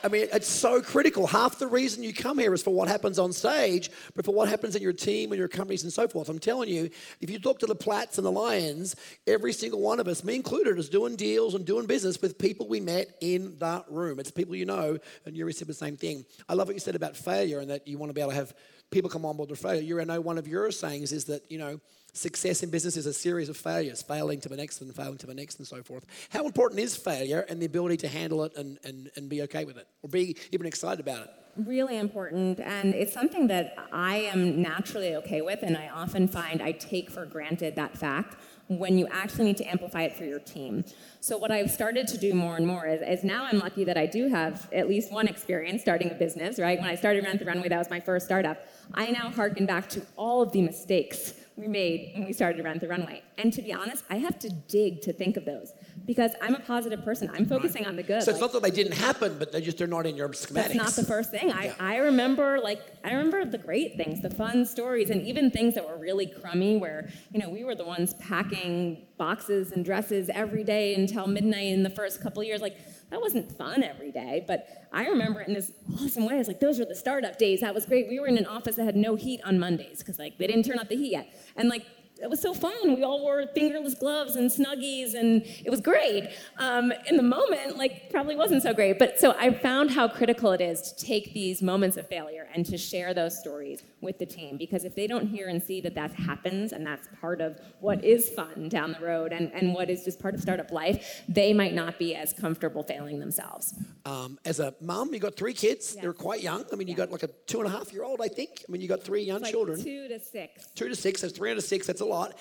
I 0.03 0.07
mean, 0.07 0.27
it's 0.31 0.47
so 0.47 0.81
critical. 0.81 1.27
Half 1.27 1.59
the 1.59 1.67
reason 1.67 2.03
you 2.03 2.13
come 2.13 2.37
here 2.37 2.53
is 2.53 2.61
for 2.61 2.73
what 2.73 2.87
happens 2.87 3.19
on 3.19 3.33
stage, 3.33 3.89
but 4.15 4.25
for 4.25 4.33
what 4.33 4.49
happens 4.49 4.75
in 4.75 4.81
your 4.81 4.93
team 4.93 5.31
and 5.31 5.39
your 5.39 5.47
companies 5.47 5.83
and 5.83 5.91
so 5.91 6.07
forth. 6.07 6.29
I'm 6.29 6.39
telling 6.39 6.69
you, 6.69 6.89
if 7.19 7.29
you 7.29 7.39
talk 7.39 7.59
to 7.59 7.65
the 7.65 7.75
Platts 7.75 8.17
and 8.17 8.25
the 8.25 8.31
Lions, 8.31 8.95
every 9.27 9.53
single 9.53 9.81
one 9.81 9.99
of 9.99 10.07
us, 10.07 10.23
me 10.23 10.35
included, 10.35 10.77
is 10.77 10.89
doing 10.89 11.15
deals 11.15 11.55
and 11.55 11.65
doing 11.65 11.85
business 11.85 12.21
with 12.21 12.37
people 12.37 12.67
we 12.67 12.79
met 12.79 13.15
in 13.21 13.57
that 13.59 13.85
room. 13.89 14.19
It's 14.19 14.31
people 14.31 14.55
you 14.55 14.65
know, 14.65 14.97
and 15.25 15.35
you 15.35 15.45
receive 15.45 15.67
the 15.67 15.73
same 15.73 15.97
thing. 15.97 16.25
I 16.47 16.53
love 16.53 16.67
what 16.67 16.75
you 16.75 16.79
said 16.79 16.95
about 16.95 17.17
failure 17.17 17.59
and 17.59 17.69
that 17.69 17.87
you 17.87 17.97
want 17.97 18.09
to 18.09 18.13
be 18.13 18.21
able 18.21 18.31
to 18.31 18.37
have 18.37 18.53
people 18.91 19.09
come 19.09 19.25
on 19.25 19.37
board 19.37 19.49
with 19.49 19.59
failure. 19.59 19.81
You 19.81 20.03
know, 20.05 20.21
one 20.21 20.37
of 20.37 20.47
your 20.47 20.69
sayings 20.71 21.11
is 21.11 21.25
that, 21.25 21.49
you 21.49 21.57
know, 21.57 21.79
Success 22.13 22.61
in 22.61 22.69
business 22.69 22.97
is 22.97 23.05
a 23.05 23.13
series 23.13 23.47
of 23.47 23.55
failures, 23.55 24.01
failing 24.01 24.41
to 24.41 24.49
the 24.49 24.57
next 24.57 24.81
and 24.81 24.93
failing 24.93 25.17
to 25.17 25.27
the 25.27 25.33
next 25.33 25.59
and 25.59 25.67
so 25.67 25.81
forth. 25.81 26.05
How 26.29 26.45
important 26.45 26.81
is 26.81 26.95
failure 26.95 27.45
and 27.47 27.61
the 27.61 27.65
ability 27.65 27.97
to 27.97 28.09
handle 28.09 28.43
it 28.43 28.55
and, 28.57 28.77
and, 28.83 29.09
and 29.15 29.29
be 29.29 29.41
okay 29.43 29.63
with 29.63 29.77
it 29.77 29.87
or 30.01 30.09
be 30.09 30.35
even 30.51 30.67
excited 30.67 30.99
about 30.99 31.23
it? 31.23 31.29
Really 31.57 31.97
important, 31.97 32.61
and 32.61 32.93
it's 32.93 33.13
something 33.13 33.47
that 33.47 33.75
I 33.91 34.17
am 34.17 34.61
naturally 34.61 35.15
okay 35.17 35.41
with, 35.41 35.59
and 35.63 35.75
I 35.75 35.89
often 35.89 36.29
find 36.29 36.61
I 36.61 36.71
take 36.71 37.09
for 37.09 37.25
granted 37.25 37.75
that 37.75 37.97
fact 37.97 38.37
when 38.69 38.97
you 38.97 39.05
actually 39.07 39.45
need 39.45 39.57
to 39.57 39.65
amplify 39.65 40.03
it 40.03 40.15
for 40.15 40.23
your 40.23 40.39
team. 40.39 40.85
So 41.19 41.37
what 41.37 41.51
I've 41.51 41.69
started 41.69 42.07
to 42.07 42.17
do 42.17 42.33
more 42.33 42.55
and 42.55 42.65
more 42.65 42.87
is, 42.87 43.01
is 43.01 43.25
now 43.25 43.43
I'm 43.43 43.59
lucky 43.59 43.83
that 43.83 43.97
I 43.97 44.05
do 44.05 44.29
have 44.29 44.69
at 44.71 44.87
least 44.87 45.11
one 45.11 45.27
experience 45.27 45.81
starting 45.81 46.09
a 46.09 46.13
business, 46.13 46.57
right? 46.57 46.79
When 46.79 46.89
I 46.89 46.95
started 46.95 47.25
Rent 47.25 47.39
the 47.39 47.45
Runway, 47.45 47.67
that 47.67 47.77
was 47.77 47.89
my 47.89 47.99
first 47.99 48.25
startup. 48.25 48.65
I 48.93 49.11
now 49.11 49.29
harken 49.29 49.65
back 49.65 49.89
to 49.89 50.05
all 50.15 50.41
of 50.41 50.53
the 50.53 50.61
mistakes 50.61 51.33
we 51.55 51.67
made 51.67 52.11
when 52.13 52.25
we 52.25 52.33
started 52.33 52.63
Rent 52.63 52.81
the 52.81 52.87
Runway. 52.87 53.21
And 53.37 53.51
to 53.53 53.61
be 53.61 53.73
honest, 53.73 54.03
I 54.09 54.17
have 54.17 54.39
to 54.39 54.49
dig 54.49 55.01
to 55.01 55.13
think 55.13 55.37
of 55.37 55.45
those 55.45 55.73
because 56.05 56.31
I'm 56.41 56.55
a 56.55 56.59
positive 56.59 57.03
person. 57.03 57.29
I'm 57.33 57.45
focusing 57.45 57.85
on 57.85 57.95
the 57.95 58.03
good. 58.03 58.23
So 58.23 58.31
it's 58.31 58.39
like, 58.39 58.53
not 58.53 58.61
that 58.61 58.63
they 58.63 58.75
didn't 58.75 58.97
happen, 58.97 59.37
but 59.37 59.51
they 59.51 59.61
just 59.61 59.77
they're 59.77 59.87
not 59.87 60.05
in 60.05 60.15
your 60.15 60.29
schematics. 60.29 60.53
That's 60.53 60.75
not 60.75 60.91
the 60.93 61.03
first 61.03 61.31
thing. 61.31 61.51
I, 61.51 61.65
yeah. 61.65 61.73
I 61.79 61.97
remember 61.97 62.59
like 62.59 62.81
I 63.03 63.11
remember 63.11 63.45
the 63.45 63.57
great 63.57 63.97
things, 63.97 64.21
the 64.21 64.29
fun 64.29 64.65
stories, 64.65 65.09
and 65.09 65.21
even 65.23 65.51
things 65.51 65.75
that 65.75 65.87
were 65.87 65.97
really 65.97 66.27
crummy 66.27 66.77
where, 66.77 67.09
you 67.31 67.39
know, 67.39 67.49
we 67.49 67.63
were 67.63 67.75
the 67.75 67.85
ones 67.85 68.13
packing 68.15 69.05
boxes 69.17 69.71
and 69.71 69.83
dresses 69.83 70.29
every 70.33 70.63
day 70.63 70.95
until 70.95 71.27
midnight 71.27 71.67
in 71.67 71.83
the 71.83 71.89
first 71.89 72.21
couple 72.21 72.43
years. 72.43 72.61
Like 72.61 72.77
that 73.11 73.21
wasn't 73.21 73.55
fun 73.57 73.83
every 73.83 74.11
day, 74.11 74.43
but 74.47 74.87
I 74.91 75.05
remember 75.07 75.41
it 75.41 75.47
in 75.47 75.53
this 75.53 75.71
awesome 76.01 76.25
way. 76.25 76.39
It's 76.39 76.47
like 76.47 76.59
those 76.59 76.79
were 76.79 76.85
the 76.85 76.95
startup 76.95 77.37
days. 77.37 77.61
That 77.61 77.75
was 77.75 77.85
great. 77.85 78.07
We 78.09 78.19
were 78.19 78.27
in 78.27 78.37
an 78.37 78.45
office 78.45 78.77
that 78.77 78.85
had 78.85 78.95
no 78.95 79.15
heat 79.15 79.41
on 79.45 79.59
Mondays 79.59 79.99
because 79.99 80.17
like 80.17 80.37
they 80.37 80.47
didn't 80.47 80.63
turn 80.63 80.79
up 80.79 80.89
the 80.89 80.95
heat 80.95 81.11
yet, 81.11 81.29
and 81.55 81.69
like 81.69 81.85
it 82.21 82.29
was 82.29 82.39
so 82.39 82.53
fun. 82.53 82.95
We 82.95 83.03
all 83.03 83.21
wore 83.21 83.45
fingerless 83.53 83.95
gloves 83.95 84.35
and 84.35 84.49
snuggies, 84.49 85.13
and 85.15 85.43
it 85.65 85.69
was 85.69 85.81
great. 85.81 86.29
Um, 86.57 86.93
in 87.09 87.17
the 87.17 87.23
moment, 87.23 87.77
like, 87.77 88.11
probably 88.11 88.35
wasn't 88.35 88.61
so 88.61 88.73
great. 88.73 88.99
But 88.99 89.19
so 89.19 89.35
I 89.39 89.51
found 89.51 89.91
how 89.91 90.07
critical 90.07 90.51
it 90.51 90.61
is 90.61 90.93
to 90.93 91.05
take 91.05 91.33
these 91.33 91.61
moments 91.61 91.97
of 91.97 92.07
failure 92.07 92.47
and 92.53 92.65
to 92.67 92.77
share 92.77 93.13
those 93.13 93.39
stories 93.39 93.81
with 94.01 94.19
the 94.19 94.25
team. 94.25 94.57
Because 94.57 94.83
if 94.83 94.95
they 94.95 95.07
don't 95.07 95.27
hear 95.27 95.47
and 95.47 95.61
see 95.61 95.81
that 95.81 95.95
that 95.95 96.11
happens 96.11 96.73
and 96.73 96.85
that's 96.85 97.07
part 97.19 97.41
of 97.41 97.59
what 97.79 98.03
is 98.03 98.29
fun 98.29 98.69
down 98.69 98.93
the 98.93 99.05
road 99.05 99.31
and, 99.31 99.51
and 99.53 99.73
what 99.73 99.89
is 99.89 100.03
just 100.03 100.19
part 100.19 100.33
of 100.33 100.41
startup 100.41 100.71
life, 100.71 101.23
they 101.27 101.53
might 101.53 101.73
not 101.73 101.97
be 101.99 102.15
as 102.15 102.33
comfortable 102.33 102.83
failing 102.83 103.19
themselves. 103.19 103.73
Um, 104.05 104.39
as 104.45 104.59
a 104.59 104.73
mom, 104.81 105.13
you 105.13 105.19
got 105.19 105.35
three 105.35 105.53
kids. 105.53 105.93
Yeah. 105.95 106.01
They're 106.01 106.13
quite 106.13 106.41
young. 106.41 106.65
I 106.71 106.75
mean, 106.75 106.87
you 106.87 106.93
yeah. 106.93 107.05
got 107.05 107.11
like 107.11 107.23
a 107.23 107.29
two 107.47 107.59
and 107.59 107.67
a 107.67 107.71
half 107.71 107.93
year 107.93 108.03
old, 108.03 108.21
I 108.21 108.27
think. 108.27 108.65
I 108.67 108.71
mean, 108.71 108.81
you 108.81 108.87
got 108.87 109.03
three 109.03 109.23
young 109.23 109.41
like 109.41 109.51
children. 109.51 109.81
Two 109.81 110.07
to 110.07 110.19
six. 110.19 110.67
Two 110.75 110.89
to 110.89 110.95
six. 110.95 111.21
That's 111.21 111.33
three 111.33 111.51
out 111.51 111.57
of 111.57 111.63
six. 111.63 111.87
That's 111.87 112.01
a 112.01 112.05
lot. 112.05 112.37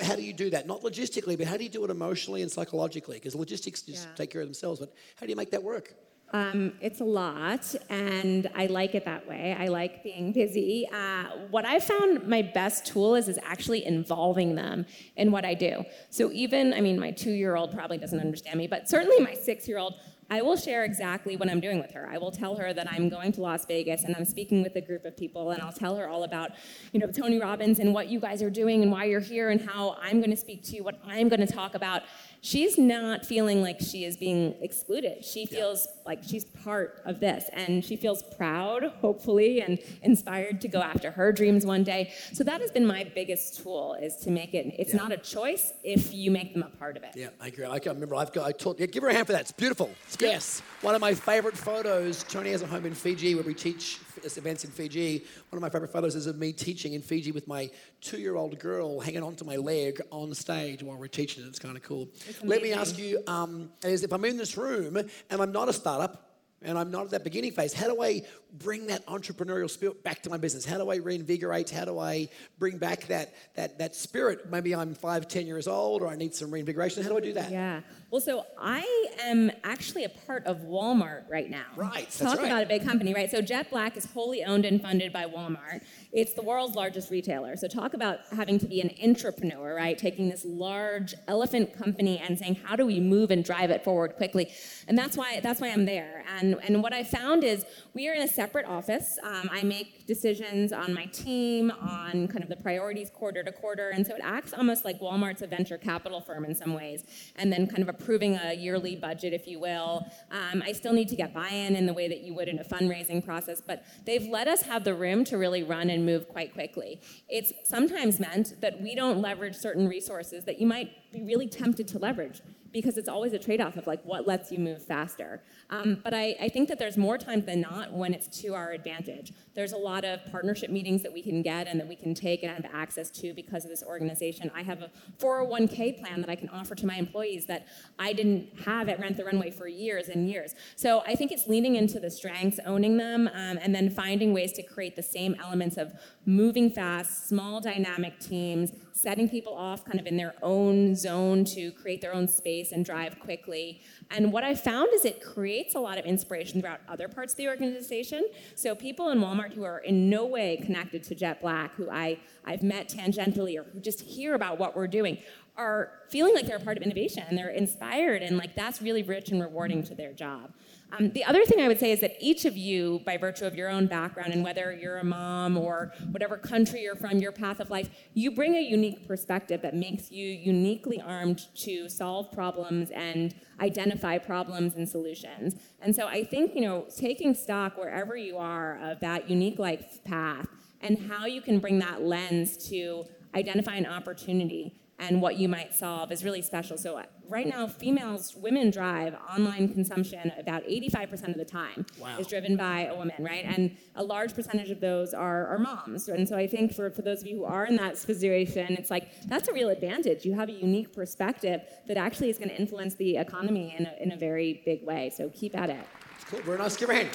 How 0.00 0.14
do 0.14 0.22
you 0.22 0.32
do 0.32 0.50
that? 0.50 0.66
Not 0.66 0.82
logistically, 0.82 1.36
but 1.36 1.46
how 1.46 1.56
do 1.56 1.64
you 1.64 1.70
do 1.70 1.84
it 1.84 1.90
emotionally 1.90 2.42
and 2.42 2.50
psychologically? 2.50 3.16
Because 3.16 3.34
logistics 3.34 3.82
just 3.82 4.06
yeah. 4.06 4.14
take 4.14 4.30
care 4.30 4.40
of 4.40 4.46
themselves. 4.46 4.78
But 4.78 4.94
how 5.16 5.26
do 5.26 5.30
you 5.30 5.36
make 5.36 5.50
that 5.50 5.62
work? 5.62 5.94
Um, 6.34 6.72
it's 6.80 7.00
a 7.00 7.04
lot, 7.04 7.74
and 7.90 8.50
I 8.54 8.64
like 8.66 8.94
it 8.94 9.04
that 9.04 9.28
way. 9.28 9.54
I 9.58 9.68
like 9.68 10.02
being 10.02 10.32
busy. 10.32 10.88
Uh, 10.90 11.24
what 11.50 11.66
I 11.66 11.78
found 11.78 12.26
my 12.26 12.40
best 12.40 12.86
tool 12.86 13.14
is 13.16 13.28
is 13.28 13.38
actually 13.44 13.84
involving 13.84 14.54
them 14.54 14.86
in 15.16 15.30
what 15.30 15.44
I 15.44 15.52
do. 15.52 15.84
So 16.08 16.32
even, 16.32 16.72
I 16.72 16.80
mean, 16.80 16.98
my 16.98 17.10
two-year-old 17.10 17.72
probably 17.72 17.98
doesn't 17.98 18.18
understand 18.18 18.56
me, 18.58 18.66
but 18.66 18.88
certainly 18.88 19.20
my 19.20 19.34
six-year-old 19.34 19.94
I 20.30 20.40
will 20.40 20.56
share 20.56 20.84
exactly 20.84 21.36
what 21.36 21.50
I'm 21.50 21.60
doing 21.60 21.78
with 21.78 21.90
her. 21.90 22.08
I 22.10 22.16
will 22.16 22.30
tell 22.30 22.56
her 22.56 22.72
that 22.72 22.90
I'm 22.90 23.10
going 23.10 23.32
to 23.32 23.42
Las 23.42 23.66
Vegas 23.66 24.04
and 24.04 24.16
I'm 24.16 24.24
speaking 24.24 24.62
with 24.62 24.74
a 24.76 24.80
group 24.80 25.04
of 25.04 25.14
people, 25.14 25.50
and 25.50 25.60
I'll 25.60 25.74
tell 25.74 25.94
her 25.96 26.08
all 26.08 26.24
about, 26.24 26.52
you 26.92 27.00
know, 27.00 27.08
Tony 27.08 27.38
Robbins 27.38 27.80
and 27.80 27.92
what 27.92 28.08
you 28.08 28.18
guys 28.18 28.42
are 28.42 28.48
doing 28.48 28.82
and 28.82 28.90
why 28.90 29.04
you're 29.04 29.20
here 29.20 29.50
and 29.50 29.60
how 29.60 29.98
I'm 30.00 30.20
going 30.20 30.30
to 30.30 30.36
speak 30.36 30.64
to 30.64 30.76
you, 30.76 30.84
what 30.84 30.98
I'm 31.06 31.28
going 31.28 31.46
to 31.46 31.52
talk 31.52 31.74
about 31.74 32.04
she's 32.42 32.76
not 32.76 33.24
feeling 33.24 33.62
like 33.62 33.80
she 33.80 34.04
is 34.04 34.16
being 34.16 34.54
excluded. 34.60 35.24
She 35.24 35.46
feels 35.46 35.86
yeah. 35.86 36.02
like 36.04 36.22
she's 36.22 36.44
part 36.44 37.00
of 37.06 37.20
this, 37.20 37.48
and 37.52 37.82
she 37.84 37.96
feels 37.96 38.22
proud, 38.22 38.84
hopefully, 39.00 39.62
and 39.62 39.78
inspired 40.02 40.60
to 40.62 40.68
go 40.68 40.80
after 40.82 41.10
her 41.12 41.32
dreams 41.32 41.64
one 41.64 41.84
day. 41.84 42.12
So 42.32 42.44
that 42.44 42.60
has 42.60 42.70
been 42.70 42.86
my 42.86 43.04
biggest 43.14 43.62
tool: 43.62 43.96
is 44.00 44.16
to 44.16 44.30
make 44.30 44.52
it. 44.52 44.74
It's 44.78 44.92
yeah. 44.92 45.00
not 45.00 45.12
a 45.12 45.16
choice 45.16 45.72
if 45.82 46.12
you 46.12 46.30
make 46.30 46.52
them 46.52 46.62
a 46.62 46.76
part 46.76 46.96
of 46.96 47.04
it. 47.04 47.12
Yeah, 47.14 47.28
I 47.40 47.46
agree. 47.46 47.64
I 47.64 47.78
can 47.78 47.94
remember. 47.94 48.16
I've 48.16 48.32
got. 48.32 48.46
I 48.46 48.52
told. 48.52 48.78
Yeah, 48.78 48.86
give 48.86 49.02
her 49.02 49.08
a 49.08 49.14
hand 49.14 49.26
for 49.26 49.32
that. 49.32 49.42
It's 49.42 49.52
beautiful. 49.52 49.90
It's 50.06 50.16
yes, 50.20 50.60
one 50.82 50.94
of 50.94 51.00
my 51.00 51.14
favorite 51.14 51.56
photos. 51.56 52.24
Tony 52.24 52.50
has 52.50 52.62
a 52.62 52.66
home 52.66 52.84
in 52.84 52.94
Fiji 52.94 53.34
where 53.34 53.44
we 53.44 53.54
teach 53.54 53.98
events 54.36 54.64
in 54.64 54.70
Fiji. 54.70 55.24
One 55.50 55.56
of 55.56 55.60
my 55.62 55.68
favorite 55.68 55.92
photos 55.92 56.14
is 56.14 56.26
of 56.26 56.38
me 56.38 56.52
teaching 56.52 56.94
in 56.94 57.02
Fiji 57.02 57.32
with 57.32 57.46
my 57.46 57.70
two-year-old 58.00 58.58
girl 58.58 59.00
hanging 59.00 59.22
onto 59.22 59.44
my 59.44 59.56
leg 59.56 60.00
on 60.10 60.34
stage 60.34 60.82
while 60.82 60.96
we're 60.96 61.06
teaching. 61.06 61.44
It's 61.46 61.58
kind 61.58 61.76
of 61.76 61.82
cool. 61.82 62.08
Let 62.42 62.62
me 62.62 62.72
ask 62.72 62.98
you: 62.98 63.22
um, 63.26 63.70
is 63.82 64.04
if 64.04 64.12
I'm 64.12 64.24
in 64.24 64.36
this 64.36 64.56
room 64.56 64.96
and 64.96 65.42
I'm 65.42 65.52
not 65.52 65.68
a 65.68 65.72
startup 65.72 66.28
and 66.62 66.78
I'm 66.78 66.90
not 66.90 67.06
at 67.06 67.10
that 67.10 67.24
beginning 67.24 67.52
phase, 67.52 67.72
how 67.72 67.88
do 67.88 68.02
I 68.02 68.22
bring 68.52 68.86
that 68.86 69.04
entrepreneurial 69.06 69.68
spirit 69.68 70.04
back 70.04 70.22
to 70.22 70.30
my 70.30 70.36
business? 70.36 70.64
How 70.64 70.78
do 70.78 70.90
I 70.90 70.96
reinvigorate? 70.96 71.70
How 71.70 71.84
do 71.84 71.98
I 71.98 72.28
bring 72.58 72.78
back 72.78 73.06
that 73.06 73.34
that 73.54 73.78
that 73.78 73.96
spirit? 73.96 74.50
Maybe 74.50 74.74
I'm 74.74 74.94
five, 74.94 75.26
ten 75.26 75.46
years 75.46 75.66
old, 75.66 76.02
or 76.02 76.08
I 76.08 76.16
need 76.16 76.34
some 76.34 76.50
reinvigoration. 76.50 77.02
How 77.02 77.08
do 77.08 77.16
I 77.16 77.20
do 77.20 77.32
that? 77.32 77.50
Yeah. 77.50 77.80
Well, 78.10 78.20
so 78.20 78.44
I 78.60 79.08
am 79.22 79.50
actually 79.64 80.04
a 80.04 80.10
part 80.10 80.44
of 80.44 80.58
Walmart 80.58 81.30
right 81.30 81.48
now. 81.48 81.64
Right. 81.76 82.10
Talk 82.10 82.38
right. 82.38 82.46
about 82.46 82.62
a 82.62 82.66
big 82.66 82.84
company, 82.84 83.14
right? 83.14 83.30
So 83.30 83.40
Jet 83.40 83.70
Black 83.70 83.96
is 83.96 84.04
wholly 84.04 84.44
owned 84.44 84.66
and 84.66 84.82
funded 84.82 85.12
by 85.12 85.24
Walmart. 85.24 85.82
It's 86.12 86.34
the 86.34 86.42
world's 86.42 86.76
largest 86.76 87.10
retailer. 87.10 87.56
So 87.56 87.68
talk 87.68 87.94
about 87.94 88.18
having 88.36 88.58
to 88.58 88.66
be 88.66 88.82
an 88.82 88.90
entrepreneur, 89.02 89.74
right? 89.74 89.96
Taking 89.96 90.28
this 90.28 90.44
large 90.44 91.14
elephant 91.26 91.74
company 91.76 92.18
and 92.18 92.38
saying, 92.38 92.56
how 92.56 92.76
do 92.76 92.84
we 92.84 93.00
move 93.00 93.30
and 93.30 93.42
drive 93.42 93.70
it 93.70 93.82
forward 93.82 94.16
quickly? 94.16 94.52
And 94.86 94.98
that's 94.98 95.16
why 95.16 95.40
that's 95.40 95.58
why 95.58 95.68
I'm 95.68 95.86
there. 95.86 96.22
And 96.38 96.42
And, 96.42 96.58
and 96.64 96.82
what 96.82 96.92
I 96.92 97.04
found 97.04 97.44
is 97.44 97.64
we 97.94 98.08
are 98.08 98.14
in 98.14 98.22
a 98.22 98.28
separate 98.42 98.66
office. 98.66 99.20
Um, 99.22 99.48
I 99.52 99.62
make 99.62 100.04
decisions 100.04 100.72
on 100.72 100.92
my 100.92 101.06
team, 101.06 101.70
on 101.70 102.26
kind 102.26 102.42
of 102.42 102.48
the 102.48 102.56
priorities 102.56 103.08
quarter 103.08 103.44
to 103.44 103.52
quarter. 103.52 103.90
And 103.90 104.04
so 104.04 104.16
it 104.16 104.20
acts 104.24 104.52
almost 104.52 104.84
like 104.84 104.98
Walmart's 104.98 105.42
a 105.42 105.46
venture 105.46 105.78
capital 105.78 106.20
firm 106.20 106.44
in 106.44 106.52
some 106.56 106.74
ways, 106.74 107.04
and 107.36 107.52
then 107.52 107.68
kind 107.68 107.84
of 107.84 107.88
approving 107.88 108.34
a 108.34 108.52
yearly 108.52 108.96
budget, 108.96 109.32
if 109.32 109.46
you 109.46 109.60
will. 109.60 110.04
Um, 110.32 110.60
I 110.66 110.72
still 110.72 110.92
need 110.92 111.08
to 111.10 111.14
get 111.14 111.32
buy 111.32 111.50
in 111.50 111.76
in 111.76 111.86
the 111.86 111.92
way 111.92 112.08
that 112.08 112.22
you 112.22 112.34
would 112.34 112.48
in 112.48 112.58
a 112.58 112.64
fundraising 112.64 113.24
process, 113.24 113.62
but 113.64 113.84
they've 114.06 114.26
let 114.26 114.48
us 114.48 114.62
have 114.62 114.82
the 114.82 114.94
room 114.94 115.22
to 115.26 115.38
really 115.38 115.62
run 115.62 115.88
and 115.88 116.04
move 116.04 116.28
quite 116.28 116.52
quickly. 116.52 117.00
It's 117.28 117.52
sometimes 117.62 118.18
meant 118.18 118.60
that 118.60 118.82
we 118.82 118.96
don't 118.96 119.20
leverage 119.20 119.54
certain 119.54 119.86
resources 119.88 120.44
that 120.46 120.60
you 120.60 120.66
might 120.66 120.90
be 121.12 121.22
really 121.22 121.46
tempted 121.46 121.86
to 121.88 121.98
leverage 122.00 122.40
because 122.72 122.96
it's 122.96 123.08
always 123.08 123.32
a 123.34 123.38
trade-off 123.38 123.76
of 123.76 123.86
like 123.86 124.02
what 124.04 124.26
lets 124.26 124.50
you 124.50 124.58
move 124.58 124.82
faster. 124.82 125.42
Um, 125.72 126.02
but 126.04 126.12
I, 126.12 126.36
I, 126.38 126.50
think 126.50 126.68
that 126.68 126.78
there's 126.78 126.98
more 126.98 127.16
times 127.16 127.46
than 127.46 127.62
not 127.62 127.94
when 127.94 128.12
it's 128.12 128.28
to 128.42 128.54
our 128.54 128.72
advantage. 128.72 129.32
There's 129.54 129.72
a 129.72 129.78
lot 129.78 130.04
of 130.04 130.20
partnership 130.30 130.68
meetings 130.68 131.02
that 131.02 131.10
we 131.10 131.22
can 131.22 131.40
get 131.40 131.66
and 131.66 131.80
that 131.80 131.88
we 131.88 131.96
can 131.96 132.12
take 132.12 132.42
and 132.42 132.52
have 132.52 132.70
access 132.74 133.10
to 133.12 133.32
because 133.32 133.64
of 133.64 133.70
this 133.70 133.82
organization. 133.82 134.50
I 134.54 134.64
have 134.64 134.82
a 134.82 134.90
401k 135.18 135.98
plan 135.98 136.20
that 136.20 136.28
I 136.28 136.36
can 136.36 136.50
offer 136.50 136.74
to 136.74 136.86
my 136.86 136.96
employees 136.96 137.46
that 137.46 137.68
I 137.98 138.12
didn't 138.12 138.60
have 138.66 138.90
at 138.90 139.00
Rent 139.00 139.16
the 139.16 139.24
Runway 139.24 139.50
for 139.50 139.66
years 139.66 140.10
and 140.10 140.28
years. 140.28 140.54
So 140.76 141.00
I 141.06 141.14
think 141.14 141.32
it's 141.32 141.48
leaning 141.48 141.76
into 141.76 141.98
the 141.98 142.10
strengths, 142.10 142.60
owning 142.66 142.98
them, 142.98 143.28
um, 143.28 143.58
and 143.58 143.74
then 143.74 143.88
finding 143.88 144.34
ways 144.34 144.52
to 144.52 144.62
create 144.62 144.94
the 144.94 145.02
same 145.02 145.34
elements 145.42 145.78
of 145.78 145.94
moving 146.26 146.70
fast, 146.70 147.28
small 147.28 147.62
dynamic 147.62 148.20
teams, 148.20 148.72
setting 148.92 149.28
people 149.28 149.54
off 149.54 149.84
kind 149.84 149.98
of 149.98 150.06
in 150.06 150.16
their 150.16 150.34
own 150.42 150.94
zone 150.94 151.44
to 151.44 151.72
create 151.72 152.00
their 152.00 152.14
own 152.14 152.28
space 152.28 152.72
and 152.72 152.84
drive 152.84 153.18
quickly. 153.18 153.80
And 154.10 154.32
what 154.32 154.44
I 154.44 154.54
found 154.54 154.90
is 154.92 155.04
it 155.04 155.22
creates 155.22 155.61
a 155.74 155.80
lot 155.80 155.98
of 155.98 156.04
inspiration 156.04 156.60
throughout 156.60 156.80
other 156.88 157.08
parts 157.08 157.32
of 157.32 157.36
the 157.36 157.48
organization. 157.48 158.26
So 158.54 158.74
people 158.74 159.10
in 159.10 159.20
Walmart 159.20 159.52
who 159.52 159.64
are 159.64 159.78
in 159.78 160.10
no 160.10 160.26
way 160.26 160.56
connected 160.56 161.02
to 161.04 161.14
Jet 161.14 161.40
Black, 161.40 161.74
who 161.74 161.90
I, 161.90 162.18
I've 162.44 162.62
met 162.62 162.88
tangentially 162.88 163.58
or 163.58 163.64
who 163.64 163.80
just 163.80 164.00
hear 164.00 164.34
about 164.34 164.58
what 164.58 164.76
we're 164.76 164.88
doing, 164.88 165.18
are 165.56 165.92
feeling 166.08 166.34
like 166.34 166.46
they're 166.46 166.56
a 166.56 166.60
part 166.60 166.76
of 166.76 166.82
innovation 166.82 167.24
and 167.28 167.36
they're 167.36 167.50
inspired 167.50 168.22
and 168.22 168.38
like 168.38 168.54
that's 168.54 168.80
really 168.80 169.02
rich 169.02 169.30
and 169.30 169.40
rewarding 169.40 169.82
to 169.84 169.94
their 169.94 170.12
job. 170.12 170.52
Um, 170.98 171.10
the 171.12 171.24
other 171.24 171.42
thing 171.46 171.60
I 171.60 171.68
would 171.68 171.80
say 171.80 171.90
is 171.90 172.00
that 172.00 172.16
each 172.20 172.44
of 172.44 172.54
you, 172.54 173.00
by 173.06 173.16
virtue 173.16 173.46
of 173.46 173.54
your 173.54 173.70
own 173.70 173.86
background 173.86 174.34
and 174.34 174.44
whether 174.44 174.72
you're 174.72 174.98
a 174.98 175.04
mom 175.04 175.56
or 175.56 175.92
whatever 176.10 176.36
country 176.36 176.82
you're 176.82 176.96
from, 176.96 177.18
your 177.18 177.32
path 177.32 177.60
of 177.60 177.70
life, 177.70 177.88
you 178.12 178.30
bring 178.30 178.54
a 178.54 178.60
unique 178.60 179.08
perspective 179.08 179.62
that 179.62 179.74
makes 179.74 180.10
you 180.10 180.26
uniquely 180.26 181.00
armed 181.00 181.46
to 181.56 181.88
solve 181.88 182.30
problems 182.30 182.90
and 182.90 183.34
identify 183.60 184.18
problems 184.18 184.74
and 184.74 184.86
solutions. 184.86 185.54
And 185.80 185.96
so 185.96 186.06
I 186.06 186.24
think, 186.24 186.54
you 186.54 186.60
know, 186.60 186.86
taking 186.94 187.34
stock 187.34 187.78
wherever 187.78 188.14
you 188.14 188.36
are 188.36 188.78
of 188.82 189.00
that 189.00 189.30
unique 189.30 189.58
life 189.58 190.04
path 190.04 190.46
and 190.82 191.10
how 191.10 191.24
you 191.24 191.40
can 191.40 191.58
bring 191.58 191.78
that 191.78 192.02
lens 192.02 192.56
to 192.68 193.06
identify 193.34 193.76
an 193.76 193.86
opportunity 193.86 194.81
and 195.08 195.20
what 195.20 195.36
you 195.36 195.48
might 195.48 195.74
solve 195.74 196.12
is 196.12 196.24
really 196.24 196.42
special. 196.42 196.78
So 196.78 196.96
uh, 196.96 197.04
right 197.28 197.46
now, 197.46 197.66
females, 197.66 198.36
women 198.36 198.70
drive 198.70 199.14
online 199.36 199.72
consumption 199.72 200.32
about 200.38 200.64
85% 200.64 201.28
of 201.28 201.36
the 201.36 201.44
time 201.44 201.86
wow. 201.98 202.18
is 202.18 202.26
driven 202.26 202.56
by 202.56 202.86
a 202.86 202.94
woman, 202.94 203.16
right? 203.18 203.44
And 203.44 203.76
a 203.96 204.04
large 204.04 204.34
percentage 204.34 204.70
of 204.70 204.80
those 204.80 205.12
are, 205.12 205.46
are 205.48 205.58
moms. 205.58 206.08
And 206.08 206.28
so 206.28 206.36
I 206.36 206.46
think 206.46 206.72
for, 206.72 206.90
for 206.90 207.02
those 207.02 207.20
of 207.20 207.26
you 207.26 207.38
who 207.38 207.44
are 207.44 207.66
in 207.66 207.76
that 207.76 207.98
situation, 207.98 208.74
it's 208.74 208.90
like 208.90 209.08
that's 209.26 209.48
a 209.48 209.52
real 209.52 209.70
advantage. 209.70 210.24
You 210.24 210.34
have 210.34 210.48
a 210.48 210.52
unique 210.52 210.92
perspective 210.92 211.62
that 211.88 211.96
actually 211.96 212.30
is 212.30 212.38
going 212.38 212.50
to 212.50 212.56
influence 212.56 212.94
the 212.94 213.16
economy 213.16 213.74
in 213.76 213.86
a, 213.86 213.94
in 214.00 214.12
a 214.12 214.16
very 214.16 214.62
big 214.64 214.84
way. 214.84 215.10
So 215.14 215.30
keep 215.30 215.56
at 215.56 215.70
it. 215.70 215.84
Cool. 216.30 216.40
Very 216.40 216.58
nice. 216.58 216.76
Give 216.76 216.90
a 216.90 216.94
hand. 216.94 217.10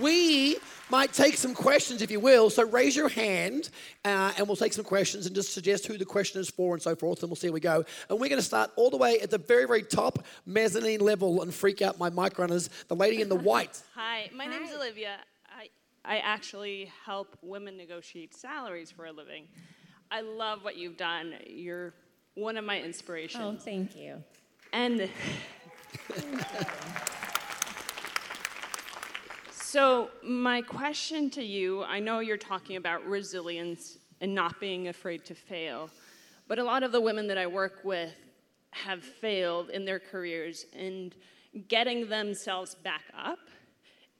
We 0.00 0.56
might 0.90 1.12
take 1.12 1.36
some 1.36 1.54
questions 1.54 2.02
if 2.02 2.10
you 2.10 2.20
will. 2.20 2.50
So 2.50 2.66
raise 2.66 2.94
your 2.94 3.08
hand 3.08 3.70
uh, 4.04 4.32
and 4.36 4.46
we'll 4.46 4.56
take 4.56 4.72
some 4.72 4.84
questions 4.84 5.26
and 5.26 5.34
just 5.34 5.52
suggest 5.52 5.86
who 5.86 5.96
the 5.96 6.04
question 6.04 6.40
is 6.40 6.50
for 6.50 6.74
and 6.74 6.82
so 6.82 6.94
forth, 6.94 7.22
and 7.22 7.30
we'll 7.30 7.36
see 7.36 7.48
how 7.48 7.52
we 7.52 7.60
go. 7.60 7.84
And 8.08 8.20
we're 8.20 8.28
going 8.28 8.40
to 8.40 8.42
start 8.42 8.70
all 8.76 8.90
the 8.90 8.96
way 8.96 9.20
at 9.20 9.30
the 9.30 9.38
very, 9.38 9.66
very 9.66 9.82
top 9.82 10.24
mezzanine 10.46 11.00
level 11.00 11.42
and 11.42 11.52
freak 11.52 11.82
out 11.82 11.98
my 11.98 12.10
mic 12.10 12.38
runners. 12.38 12.68
The 12.88 12.96
lady 12.96 13.20
in 13.20 13.28
the 13.28 13.36
white. 13.50 13.80
Hi, 13.94 14.30
my 14.34 14.46
name 14.46 14.62
is 14.62 14.74
Olivia. 14.74 15.16
I, 15.48 15.68
I 16.04 16.18
actually 16.18 16.90
help 17.04 17.36
women 17.42 17.76
negotiate 17.76 18.34
salaries 18.34 18.90
for 18.90 19.06
a 19.06 19.12
living. 19.12 19.46
I 20.10 20.20
love 20.20 20.62
what 20.62 20.76
you've 20.76 20.96
done. 20.96 21.34
You're 21.46 21.94
one 22.34 22.56
of 22.56 22.64
my 22.64 22.80
inspirations. 22.80 23.42
Oh, 23.42 23.56
thank 23.64 23.96
you. 23.96 24.22
And. 24.72 25.08
So, 29.72 30.10
my 30.22 30.60
question 30.60 31.30
to 31.30 31.42
you 31.42 31.82
I 31.84 31.98
know 31.98 32.18
you're 32.18 32.36
talking 32.36 32.76
about 32.76 33.06
resilience 33.06 33.96
and 34.20 34.34
not 34.34 34.60
being 34.60 34.88
afraid 34.88 35.24
to 35.24 35.34
fail, 35.34 35.88
but 36.46 36.58
a 36.58 36.62
lot 36.62 36.82
of 36.82 36.92
the 36.92 37.00
women 37.00 37.26
that 37.28 37.38
I 37.38 37.46
work 37.46 37.80
with 37.82 38.12
have 38.72 39.02
failed 39.02 39.70
in 39.70 39.86
their 39.86 39.98
careers, 39.98 40.66
and 40.76 41.14
getting 41.68 42.06
themselves 42.06 42.74
back 42.74 43.04
up 43.18 43.38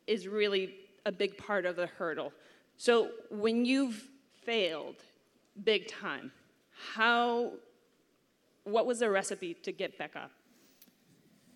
is 0.07 0.27
really 0.27 0.75
a 1.05 1.12
big 1.12 1.37
part 1.37 1.67
of 1.67 1.77
the 1.77 1.87
hurdle. 1.87 2.33
So, 2.79 3.11
when 3.31 3.67
you've 3.67 4.09
failed 4.47 4.97
big 5.65 5.87
time, 5.87 6.33
how, 6.95 7.53
what 8.65 8.87
was 8.87 9.01
the 9.01 9.11
recipe 9.11 9.53
to 9.65 9.71
get 9.71 9.99
back 9.99 10.17
up? 10.17 10.31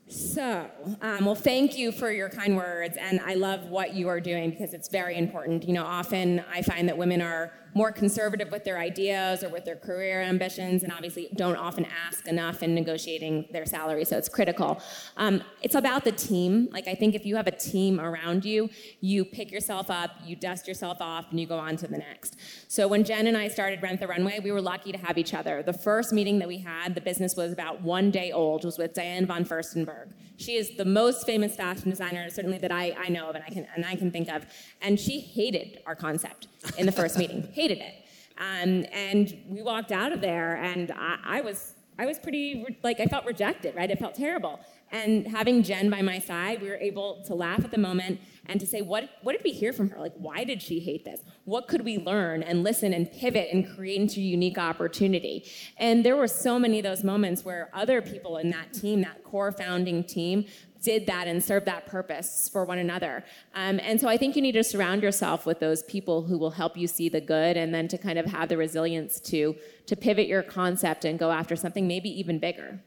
So, 0.08 0.70
um, 1.02 1.24
well, 1.24 1.34
thank 1.34 1.76
you 1.76 1.90
for 1.90 2.12
your 2.12 2.28
kind 2.28 2.56
words, 2.56 2.96
and 2.96 3.18
I 3.20 3.34
love 3.34 3.70
what 3.70 3.94
you 3.94 4.08
are 4.08 4.20
doing 4.20 4.50
because 4.50 4.72
it's 4.72 4.88
very 4.88 5.16
important. 5.16 5.66
You 5.66 5.72
know, 5.72 5.84
often 5.84 6.44
I 6.48 6.62
find 6.62 6.88
that 6.88 6.96
women 6.96 7.20
are 7.20 7.52
more 7.76 7.92
conservative 7.92 8.50
with 8.50 8.64
their 8.64 8.78
ideas 8.78 9.44
or 9.44 9.50
with 9.50 9.66
their 9.66 9.76
career 9.76 10.22
ambitions, 10.22 10.82
and 10.82 10.90
obviously 10.90 11.28
don't 11.36 11.56
often 11.56 11.86
ask 12.06 12.26
enough 12.26 12.62
in 12.62 12.74
negotiating 12.74 13.46
their 13.52 13.66
salary, 13.66 14.02
so 14.02 14.16
it's 14.16 14.30
critical. 14.30 14.80
Um, 15.18 15.42
it's 15.60 15.74
about 15.74 16.02
the 16.02 16.12
team. 16.12 16.68
Like, 16.72 16.88
I 16.88 16.94
think 16.94 17.14
if 17.14 17.26
you 17.26 17.36
have 17.36 17.46
a 17.46 17.50
team 17.50 18.00
around 18.00 18.46
you, 18.46 18.70
you 19.02 19.26
pick 19.26 19.52
yourself 19.52 19.90
up, 19.90 20.12
you 20.24 20.36
dust 20.36 20.66
yourself 20.66 21.02
off, 21.02 21.26
and 21.30 21.38
you 21.38 21.46
go 21.46 21.58
on 21.58 21.76
to 21.76 21.86
the 21.86 21.98
next. 21.98 22.38
So, 22.66 22.88
when 22.88 23.04
Jen 23.04 23.26
and 23.26 23.36
I 23.36 23.48
started 23.48 23.82
Rent 23.82 24.00
the 24.00 24.08
Runway, 24.08 24.40
we 24.40 24.52
were 24.52 24.62
lucky 24.62 24.90
to 24.92 24.98
have 24.98 25.18
each 25.18 25.34
other. 25.34 25.62
The 25.62 25.74
first 25.74 26.14
meeting 26.14 26.38
that 26.38 26.48
we 26.48 26.58
had, 26.58 26.94
the 26.94 27.02
business 27.02 27.36
was 27.36 27.52
about 27.52 27.82
one 27.82 28.10
day 28.10 28.32
old, 28.32 28.64
was 28.64 28.78
with 28.78 28.94
Diane 28.94 29.26
von 29.26 29.44
Furstenberg. 29.44 30.12
She 30.38 30.56
is 30.56 30.76
the 30.76 30.84
most 30.84 31.26
famous 31.26 31.56
fashion 31.56 31.90
designer, 31.90 32.28
certainly 32.30 32.58
that 32.58 32.72
I, 32.72 32.94
I 32.98 33.08
know 33.08 33.28
of 33.28 33.36
and 33.36 33.44
I, 33.46 33.50
can, 33.50 33.66
and 33.74 33.84
I 33.84 33.96
can 33.96 34.10
think 34.10 34.30
of. 34.30 34.46
And 34.82 34.98
she 35.00 35.20
hated 35.20 35.80
our 35.86 35.94
concept 35.94 36.48
in 36.78 36.86
the 36.86 36.92
first 36.92 37.18
meeting, 37.18 37.48
hated 37.52 37.78
it. 37.78 37.94
Um, 38.38 38.84
and 38.92 39.36
we 39.48 39.62
walked 39.62 39.92
out 39.92 40.12
of 40.12 40.20
there, 40.20 40.56
and 40.56 40.92
I, 40.92 41.18
I 41.24 41.40
was 41.40 41.74
I 41.98 42.04
was 42.04 42.18
pretty 42.18 42.78
like 42.82 43.00
I 43.00 43.06
felt 43.06 43.24
rejected, 43.24 43.74
right? 43.74 43.90
It 43.90 43.98
felt 43.98 44.14
terrible. 44.14 44.60
And 44.92 45.26
having 45.26 45.62
Jen 45.62 45.90
by 45.90 46.02
my 46.02 46.18
side, 46.18 46.62
we 46.62 46.68
were 46.68 46.76
able 46.76 47.22
to 47.26 47.34
laugh 47.34 47.64
at 47.64 47.70
the 47.70 47.78
moment 47.78 48.20
and 48.46 48.60
to 48.60 48.66
say, 48.66 48.82
what, 48.82 49.10
what 49.22 49.32
did 49.32 49.42
we 49.42 49.50
hear 49.50 49.72
from 49.72 49.90
her? 49.90 49.98
Like, 49.98 50.12
why 50.16 50.44
did 50.44 50.62
she 50.62 50.78
hate 50.78 51.04
this? 51.04 51.20
What 51.44 51.66
could 51.66 51.84
we 51.84 51.98
learn 51.98 52.44
and 52.44 52.62
listen 52.62 52.92
and 52.92 53.10
pivot 53.10 53.48
and 53.52 53.68
create 53.74 54.00
into 54.00 54.20
a 54.20 54.22
unique 54.22 54.58
opportunity? 54.58 55.44
And 55.76 56.04
there 56.04 56.16
were 56.16 56.28
so 56.28 56.58
many 56.58 56.78
of 56.78 56.84
those 56.84 57.02
moments 57.02 57.44
where 57.44 57.68
other 57.74 58.00
people 58.00 58.36
in 58.36 58.50
that 58.50 58.72
team, 58.72 59.00
that 59.02 59.24
core 59.24 59.50
founding 59.50 60.04
team, 60.04 60.44
did 60.86 61.04
that 61.08 61.26
and 61.26 61.42
served 61.42 61.66
that 61.66 61.84
purpose 61.84 62.48
for 62.48 62.64
one 62.64 62.78
another. 62.78 63.24
Um, 63.56 63.80
and 63.82 64.00
so 64.00 64.06
I 64.06 64.16
think 64.16 64.36
you 64.36 64.40
need 64.40 64.52
to 64.52 64.62
surround 64.62 65.02
yourself 65.02 65.44
with 65.44 65.58
those 65.58 65.82
people 65.82 66.22
who 66.22 66.38
will 66.38 66.52
help 66.52 66.76
you 66.76 66.86
see 66.86 67.08
the 67.08 67.20
good 67.20 67.56
and 67.56 67.74
then 67.74 67.88
to 67.88 67.98
kind 67.98 68.20
of 68.20 68.26
have 68.26 68.48
the 68.48 68.56
resilience 68.56 69.18
to, 69.32 69.56
to 69.86 69.96
pivot 69.96 70.28
your 70.28 70.44
concept 70.44 71.04
and 71.04 71.18
go 71.18 71.32
after 71.32 71.56
something 71.56 71.88
maybe 71.88 72.08
even 72.08 72.38
bigger. 72.38 72.78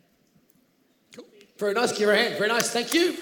Cool. 1.13 1.25
Very 1.57 1.73
nice. 1.73 1.91
Give 1.91 2.07
her 2.07 2.13
a 2.13 2.17
hand. 2.17 2.35
Very 2.37 2.47
nice. 2.47 2.69
Thank 2.71 2.93
you. 2.93 3.17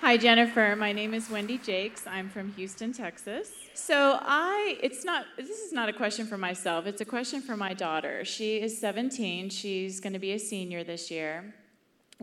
Hi, 0.00 0.16
Jennifer. 0.16 0.74
My 0.74 0.90
name 0.90 1.14
is 1.14 1.30
Wendy 1.30 1.58
Jakes. 1.58 2.04
I'm 2.08 2.28
from 2.28 2.52
Houston, 2.54 2.92
Texas. 2.92 3.52
So 3.74 4.18
I, 4.20 4.76
it's 4.82 5.04
not, 5.04 5.26
this 5.36 5.60
is 5.60 5.72
not 5.72 5.88
a 5.88 5.92
question 5.92 6.26
for 6.26 6.36
myself. 6.36 6.86
It's 6.86 7.00
a 7.00 7.04
question 7.04 7.40
for 7.40 7.56
my 7.56 7.74
daughter. 7.74 8.24
She 8.24 8.60
is 8.60 8.76
17. 8.76 9.50
She's 9.50 10.00
going 10.00 10.14
to 10.14 10.18
be 10.18 10.32
a 10.32 10.38
senior 10.40 10.82
this 10.82 11.12
year. 11.12 11.54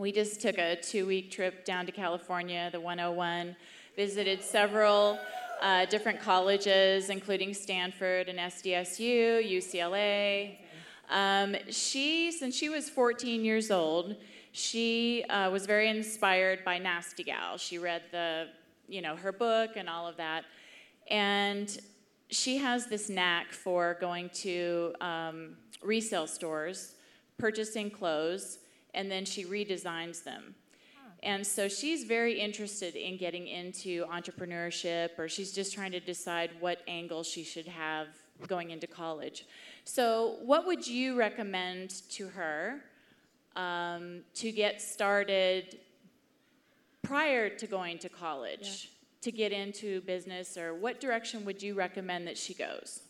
We 0.00 0.12
just 0.12 0.40
took 0.40 0.56
a 0.56 0.76
two 0.76 1.04
week 1.04 1.30
trip 1.30 1.66
down 1.66 1.84
to 1.84 1.92
California, 1.92 2.70
the 2.72 2.80
101, 2.80 3.54
visited 3.96 4.42
several 4.42 5.18
uh, 5.60 5.84
different 5.84 6.22
colleges, 6.22 7.10
including 7.10 7.52
Stanford 7.52 8.30
and 8.30 8.38
SDSU, 8.38 9.46
UCLA. 9.58 10.56
Um, 11.10 11.54
she, 11.68 12.32
since 12.32 12.56
she 12.56 12.70
was 12.70 12.88
14 12.88 13.44
years 13.44 13.70
old, 13.70 14.16
she 14.52 15.22
uh, 15.24 15.50
was 15.50 15.66
very 15.66 15.90
inspired 15.90 16.64
by 16.64 16.78
Nasty 16.78 17.22
Gal. 17.22 17.58
She 17.58 17.76
read 17.76 18.00
the, 18.10 18.46
you 18.88 19.02
know, 19.02 19.16
her 19.16 19.32
book 19.32 19.72
and 19.76 19.86
all 19.86 20.08
of 20.08 20.16
that, 20.16 20.46
and 21.10 21.78
she 22.30 22.56
has 22.56 22.86
this 22.86 23.10
knack 23.10 23.52
for 23.52 23.98
going 24.00 24.30
to 24.30 24.94
um, 25.02 25.58
resale 25.82 26.26
stores, 26.26 26.94
purchasing 27.36 27.90
clothes, 27.90 28.60
and 28.94 29.10
then 29.10 29.24
she 29.24 29.44
redesigns 29.44 30.22
them. 30.24 30.54
And 31.22 31.46
so 31.46 31.68
she's 31.68 32.04
very 32.04 32.40
interested 32.40 32.96
in 32.96 33.18
getting 33.18 33.46
into 33.46 34.06
entrepreneurship, 34.06 35.18
or 35.18 35.28
she's 35.28 35.52
just 35.52 35.74
trying 35.74 35.92
to 35.92 36.00
decide 36.00 36.50
what 36.60 36.80
angle 36.88 37.22
she 37.22 37.44
should 37.44 37.66
have 37.68 38.08
going 38.46 38.70
into 38.70 38.86
college. 38.86 39.44
So, 39.84 40.36
what 40.42 40.66
would 40.66 40.86
you 40.86 41.18
recommend 41.18 42.08
to 42.10 42.28
her 42.28 42.80
um, 43.54 44.20
to 44.34 44.50
get 44.50 44.80
started 44.80 45.78
prior 47.02 47.48
to 47.50 47.66
going 47.66 47.98
to 47.98 48.08
college 48.08 48.88
yeah. 48.88 49.22
to 49.22 49.32
get 49.32 49.52
into 49.52 50.00
business, 50.02 50.56
or 50.56 50.74
what 50.74 51.00
direction 51.00 51.44
would 51.44 51.62
you 51.62 51.74
recommend 51.74 52.26
that 52.26 52.38
she 52.38 52.54
goes? 52.54 53.02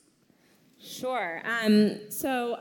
Sure. 0.80 1.42
Um, 1.44 2.10
so 2.10 2.60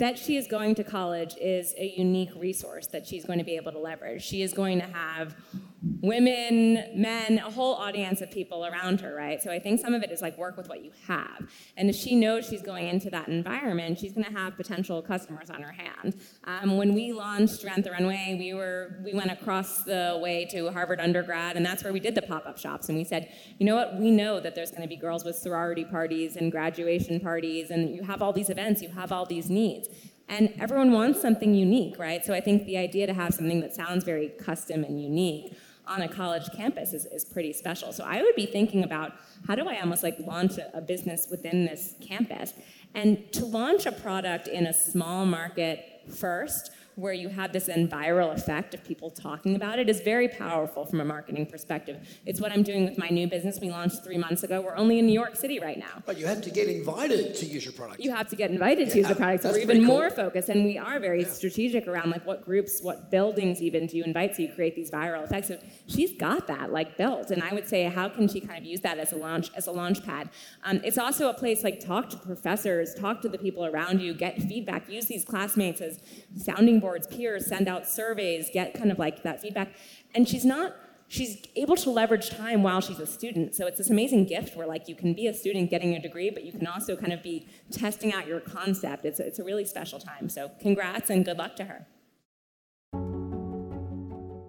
that 0.00 0.18
she 0.18 0.36
is 0.36 0.46
going 0.46 0.74
to 0.74 0.82
college 0.82 1.36
is 1.38 1.74
a 1.76 1.94
unique 1.96 2.30
resource 2.34 2.86
that 2.86 3.06
she's 3.06 3.26
going 3.26 3.38
to 3.38 3.44
be 3.44 3.56
able 3.56 3.70
to 3.70 3.78
leverage. 3.78 4.22
She 4.22 4.40
is 4.42 4.54
going 4.54 4.80
to 4.80 4.86
have 4.86 5.36
women, 5.82 6.84
men, 6.94 7.38
a 7.38 7.50
whole 7.50 7.74
audience 7.74 8.20
of 8.20 8.30
people 8.30 8.66
around 8.66 9.00
her, 9.00 9.14
right? 9.14 9.42
So 9.42 9.50
I 9.50 9.58
think 9.58 9.80
some 9.80 9.94
of 9.94 10.02
it 10.02 10.10
is 10.10 10.20
like 10.20 10.36
work 10.36 10.56
with 10.58 10.68
what 10.68 10.84
you 10.84 10.90
have. 11.06 11.50
And 11.76 11.88
if 11.88 11.96
she 11.96 12.14
knows 12.14 12.46
she's 12.46 12.60
going 12.60 12.86
into 12.86 13.08
that 13.10 13.28
environment, 13.28 13.98
she's 13.98 14.12
going 14.12 14.26
to 14.26 14.32
have 14.32 14.56
potential 14.56 15.00
customers 15.00 15.48
on 15.48 15.62
her 15.62 15.72
hand. 15.72 16.20
Um, 16.44 16.76
when 16.76 16.92
we 16.92 17.12
launched 17.12 17.64
Rent 17.64 17.84
the 17.84 17.92
Runway, 17.92 18.36
we 18.38 18.52
were 18.52 19.00
we 19.02 19.14
went 19.14 19.30
across 19.30 19.82
the 19.82 20.18
way 20.22 20.44
to 20.50 20.70
Harvard 20.70 21.00
undergrad, 21.00 21.56
and 21.56 21.64
that's 21.64 21.82
where 21.82 21.92
we 21.92 22.00
did 22.00 22.14
the 22.14 22.22
pop-up 22.22 22.58
shops. 22.58 22.90
And 22.90 22.98
we 22.98 23.04
said, 23.04 23.32
you 23.58 23.64
know 23.64 23.74
what? 23.74 23.98
We 23.98 24.10
know 24.10 24.38
that 24.38 24.54
there's 24.54 24.70
going 24.70 24.82
to 24.82 24.88
be 24.88 24.96
girls 24.96 25.24
with 25.24 25.36
sorority 25.36 25.84
parties 25.84 26.36
and 26.36 26.52
graduation 26.52 27.20
parties, 27.20 27.70
and 27.70 27.94
you 27.94 28.02
have 28.02 28.20
all 28.20 28.34
these 28.34 28.50
events, 28.50 28.82
you 28.82 28.90
have 28.90 29.12
all 29.12 29.24
these 29.24 29.48
needs. 29.48 29.88
And 30.28 30.54
everyone 30.60 30.92
wants 30.92 31.20
something 31.20 31.54
unique, 31.54 31.98
right? 31.98 32.24
So 32.24 32.32
I 32.32 32.40
think 32.40 32.64
the 32.64 32.76
idea 32.76 33.08
to 33.08 33.14
have 33.14 33.34
something 33.34 33.60
that 33.62 33.74
sounds 33.74 34.04
very 34.04 34.28
custom 34.28 34.84
and 34.84 35.02
unique 35.02 35.56
on 35.90 36.02
a 36.02 36.08
college 36.08 36.50
campus 36.56 36.92
is, 36.92 37.04
is 37.06 37.24
pretty 37.24 37.52
special. 37.52 37.92
So 37.92 38.04
I 38.04 38.22
would 38.22 38.36
be 38.36 38.46
thinking 38.46 38.84
about 38.84 39.12
how 39.46 39.56
do 39.56 39.68
I 39.68 39.80
almost 39.80 40.02
like 40.02 40.16
launch 40.20 40.56
a, 40.56 40.78
a 40.78 40.80
business 40.80 41.26
within 41.30 41.66
this 41.66 41.94
campus? 42.00 42.54
And 42.94 43.30
to 43.32 43.44
launch 43.44 43.86
a 43.86 43.92
product 43.92 44.48
in 44.48 44.66
a 44.66 44.72
small 44.72 45.26
market 45.26 45.84
first 46.08 46.70
where 46.96 47.12
you 47.12 47.28
have 47.28 47.52
this 47.52 47.66
then 47.66 47.88
viral 47.88 48.34
effect 48.34 48.74
of 48.74 48.84
people 48.84 49.10
talking 49.10 49.56
about 49.56 49.78
it 49.78 49.88
is 49.88 50.00
very 50.00 50.28
powerful 50.28 50.84
from 50.84 51.00
a 51.00 51.04
marketing 51.04 51.46
perspective. 51.46 51.96
It's 52.26 52.40
what 52.40 52.52
I'm 52.52 52.62
doing 52.62 52.84
with 52.84 52.98
my 52.98 53.08
new 53.08 53.26
business 53.26 53.58
we 53.60 53.70
launched 53.70 54.04
three 54.04 54.18
months 54.18 54.42
ago. 54.42 54.60
We're 54.60 54.76
only 54.76 54.98
in 54.98 55.06
New 55.06 55.12
York 55.12 55.36
City 55.36 55.58
right 55.58 55.78
now. 55.78 56.02
But 56.04 56.18
you 56.18 56.26
have 56.26 56.42
to 56.42 56.50
get 56.50 56.68
invited 56.68 57.34
to 57.36 57.46
use 57.46 57.64
your 57.64 57.72
product. 57.72 58.00
You 58.00 58.12
have 58.12 58.28
to 58.28 58.36
get 58.36 58.50
invited 58.50 58.88
yeah, 58.88 58.92
to 58.92 58.98
use 58.98 59.08
the 59.08 59.14
product. 59.14 59.44
So 59.44 59.52
we're 59.52 59.58
even 59.58 59.78
cool. 59.78 59.86
more 59.86 60.10
focused, 60.10 60.48
and 60.48 60.64
we 60.64 60.78
are 60.78 60.98
very 60.98 61.22
yeah. 61.22 61.28
strategic 61.28 61.86
around 61.86 62.10
like 62.10 62.26
what 62.26 62.44
groups, 62.44 62.80
what 62.82 63.10
buildings 63.10 63.62
even 63.62 63.86
do 63.86 63.96
you 63.96 64.04
invite 64.04 64.36
so 64.36 64.42
you 64.42 64.52
create 64.52 64.74
these 64.74 64.90
viral 64.90 65.24
effects. 65.24 65.48
So 65.48 65.58
she's 65.86 66.12
got 66.16 66.46
that 66.48 66.72
like 66.72 66.96
built, 66.96 67.30
and 67.30 67.42
I 67.42 67.54
would 67.54 67.68
say 67.68 67.84
how 67.84 68.08
can 68.08 68.28
she 68.28 68.40
kind 68.40 68.58
of 68.58 68.64
use 68.64 68.80
that 68.80 68.98
as 68.98 69.12
a 69.12 69.16
launch 69.16 69.50
as 69.56 69.66
a 69.66 69.72
launch 69.72 70.04
pad? 70.04 70.30
Um, 70.64 70.80
it's 70.84 70.98
also 70.98 71.28
a 71.28 71.34
place 71.34 71.64
like 71.64 71.80
talk 71.80 72.10
to 72.10 72.16
professors, 72.16 72.94
talk 72.94 73.22
to 73.22 73.28
the 73.28 73.38
people 73.38 73.64
around 73.64 74.00
you, 74.00 74.12
get 74.14 74.40
feedback, 74.42 74.88
use 74.88 75.06
these 75.06 75.24
classmates 75.24 75.80
as 75.80 76.00
sounding 76.36 76.80
boards, 76.80 76.89
peers, 76.98 77.46
send 77.46 77.68
out 77.68 77.86
surveys, 77.86 78.50
get 78.52 78.74
kind 78.74 78.90
of 78.90 78.98
like 78.98 79.22
that 79.22 79.40
feedback. 79.40 79.74
And 80.14 80.28
she's 80.28 80.44
not, 80.44 80.74
she's 81.08 81.42
able 81.56 81.76
to 81.76 81.90
leverage 81.90 82.30
time 82.30 82.62
while 82.62 82.80
she's 82.80 82.98
a 82.98 83.06
student. 83.06 83.54
So 83.54 83.66
it's 83.66 83.78
this 83.78 83.90
amazing 83.90 84.26
gift 84.26 84.56
where 84.56 84.66
like 84.66 84.88
you 84.88 84.94
can 84.94 85.14
be 85.14 85.26
a 85.26 85.34
student 85.34 85.70
getting 85.70 85.94
a 85.94 86.00
degree, 86.00 86.30
but 86.30 86.44
you 86.44 86.52
can 86.52 86.66
also 86.66 86.96
kind 86.96 87.12
of 87.12 87.22
be 87.22 87.46
testing 87.70 88.12
out 88.12 88.26
your 88.26 88.40
concept. 88.40 89.04
It's 89.04 89.20
a, 89.20 89.26
it's 89.26 89.38
a 89.38 89.44
really 89.44 89.64
special 89.64 89.98
time. 89.98 90.28
So 90.28 90.50
congrats 90.60 91.10
and 91.10 91.24
good 91.24 91.38
luck 91.38 91.56
to 91.56 91.64
her. 91.64 91.86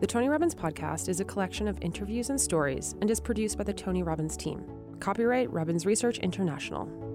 The 0.02 0.08
Tony 0.08 0.30
Robbins 0.30 0.56
podcast 0.56 1.10
is 1.10 1.20
a 1.20 1.26
collection 1.26 1.68
of 1.68 1.78
interviews 1.82 2.32
and 2.32 2.42
stories 2.42 2.96
and 3.02 3.12
is 3.12 3.20
produced 3.20 3.58
by 3.58 3.64
the 3.64 3.74
Tony 3.74 4.02
Robbins 4.02 4.36
team. 4.36 4.66
Copyright 5.00 5.52
Robbins 5.52 5.86
Research 5.86 6.18
International. 6.20 7.11